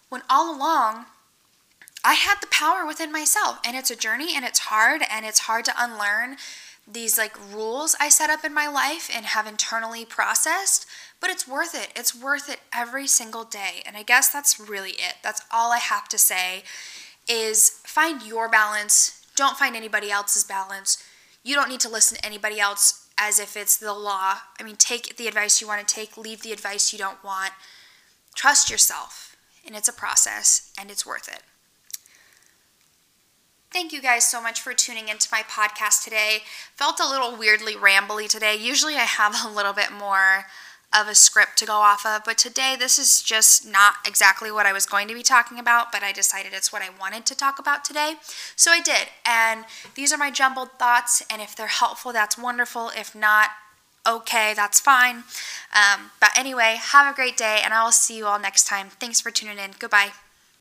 When 0.08 0.22
all 0.30 0.56
along, 0.56 1.06
I 2.04 2.14
had 2.14 2.36
the 2.40 2.46
power 2.46 2.86
within 2.86 3.10
myself, 3.10 3.58
and 3.64 3.76
it's 3.76 3.90
a 3.90 3.96
journey 3.96 4.36
and 4.36 4.44
it's 4.44 4.60
hard 4.60 5.02
and 5.10 5.26
it's 5.26 5.40
hard 5.40 5.64
to 5.64 5.74
unlearn 5.76 6.36
these 6.90 7.18
like 7.18 7.36
rules 7.52 7.94
I 8.00 8.08
set 8.08 8.30
up 8.30 8.44
in 8.44 8.54
my 8.54 8.66
life 8.66 9.10
and 9.14 9.26
have 9.26 9.46
internally 9.46 10.04
processed, 10.04 10.86
but 11.20 11.30
it's 11.30 11.46
worth 11.46 11.74
it. 11.74 11.92
It's 11.94 12.14
worth 12.14 12.48
it 12.48 12.60
every 12.72 13.06
single 13.06 13.44
day. 13.44 13.82
And 13.84 13.96
I 13.96 14.02
guess 14.02 14.28
that's 14.30 14.58
really 14.58 14.92
it. 14.92 15.16
That's 15.22 15.42
all 15.50 15.72
I 15.72 15.78
have 15.78 16.08
to 16.08 16.18
say 16.18 16.62
is 17.28 17.80
find 17.84 18.22
your 18.22 18.48
balance. 18.48 19.26
Don't 19.36 19.58
find 19.58 19.76
anybody 19.76 20.10
else's 20.10 20.44
balance. 20.44 21.02
You 21.44 21.54
don't 21.54 21.68
need 21.68 21.80
to 21.80 21.88
listen 21.88 22.16
to 22.18 22.24
anybody 22.24 22.58
else 22.58 23.08
as 23.18 23.38
if 23.38 23.56
it's 23.56 23.76
the 23.76 23.92
law. 23.92 24.38
I 24.58 24.62
mean, 24.62 24.76
take 24.76 25.16
the 25.16 25.28
advice 25.28 25.60
you 25.60 25.66
want 25.66 25.86
to 25.86 25.94
take, 25.94 26.16
leave 26.16 26.42
the 26.42 26.52
advice 26.52 26.92
you 26.92 26.98
don't 26.98 27.22
want. 27.22 27.52
Trust 28.34 28.70
yourself, 28.70 29.36
and 29.66 29.74
it's 29.74 29.88
a 29.88 29.92
process 29.92 30.72
and 30.78 30.90
it's 30.90 31.04
worth 31.04 31.28
it. 31.28 31.42
Thank 33.70 33.92
you 33.92 34.00
guys 34.00 34.24
so 34.24 34.42
much 34.42 34.60
for 34.60 34.72
tuning 34.72 35.08
into 35.08 35.28
my 35.30 35.42
podcast 35.42 36.02
today. 36.02 36.38
Felt 36.74 37.00
a 37.00 37.08
little 37.08 37.36
weirdly 37.36 37.74
rambly 37.74 38.26
today. 38.26 38.56
Usually 38.56 38.94
I 38.94 39.00
have 39.00 39.36
a 39.44 39.48
little 39.48 39.74
bit 39.74 39.92
more 39.92 40.46
of 40.98 41.06
a 41.06 41.14
script 41.14 41.58
to 41.58 41.66
go 41.66 41.74
off 41.74 42.06
of, 42.06 42.22
but 42.24 42.38
today 42.38 42.76
this 42.78 42.98
is 42.98 43.20
just 43.20 43.66
not 43.66 43.96
exactly 44.06 44.50
what 44.50 44.64
I 44.64 44.72
was 44.72 44.86
going 44.86 45.06
to 45.08 45.14
be 45.14 45.22
talking 45.22 45.58
about, 45.58 45.92
but 45.92 46.02
I 46.02 46.12
decided 46.12 46.52
it's 46.54 46.72
what 46.72 46.80
I 46.80 46.88
wanted 46.98 47.26
to 47.26 47.36
talk 47.36 47.58
about 47.58 47.84
today. 47.84 48.14
So 48.56 48.70
I 48.70 48.80
did. 48.80 49.08
And 49.26 49.66
these 49.94 50.14
are 50.14 50.18
my 50.18 50.30
jumbled 50.30 50.72
thoughts, 50.78 51.22
and 51.30 51.42
if 51.42 51.54
they're 51.54 51.66
helpful, 51.66 52.12
that's 52.12 52.38
wonderful. 52.38 52.90
If 52.96 53.14
not, 53.14 53.50
okay, 54.08 54.54
that's 54.56 54.80
fine. 54.80 55.24
Um, 55.74 56.10
but 56.20 56.30
anyway, 56.38 56.78
have 56.80 57.12
a 57.12 57.14
great 57.14 57.36
day, 57.36 57.60
and 57.62 57.74
I 57.74 57.84
will 57.84 57.92
see 57.92 58.16
you 58.16 58.24
all 58.24 58.38
next 58.38 58.66
time. 58.66 58.88
Thanks 58.88 59.20
for 59.20 59.30
tuning 59.30 59.58
in. 59.58 59.72
Goodbye. 59.78 60.12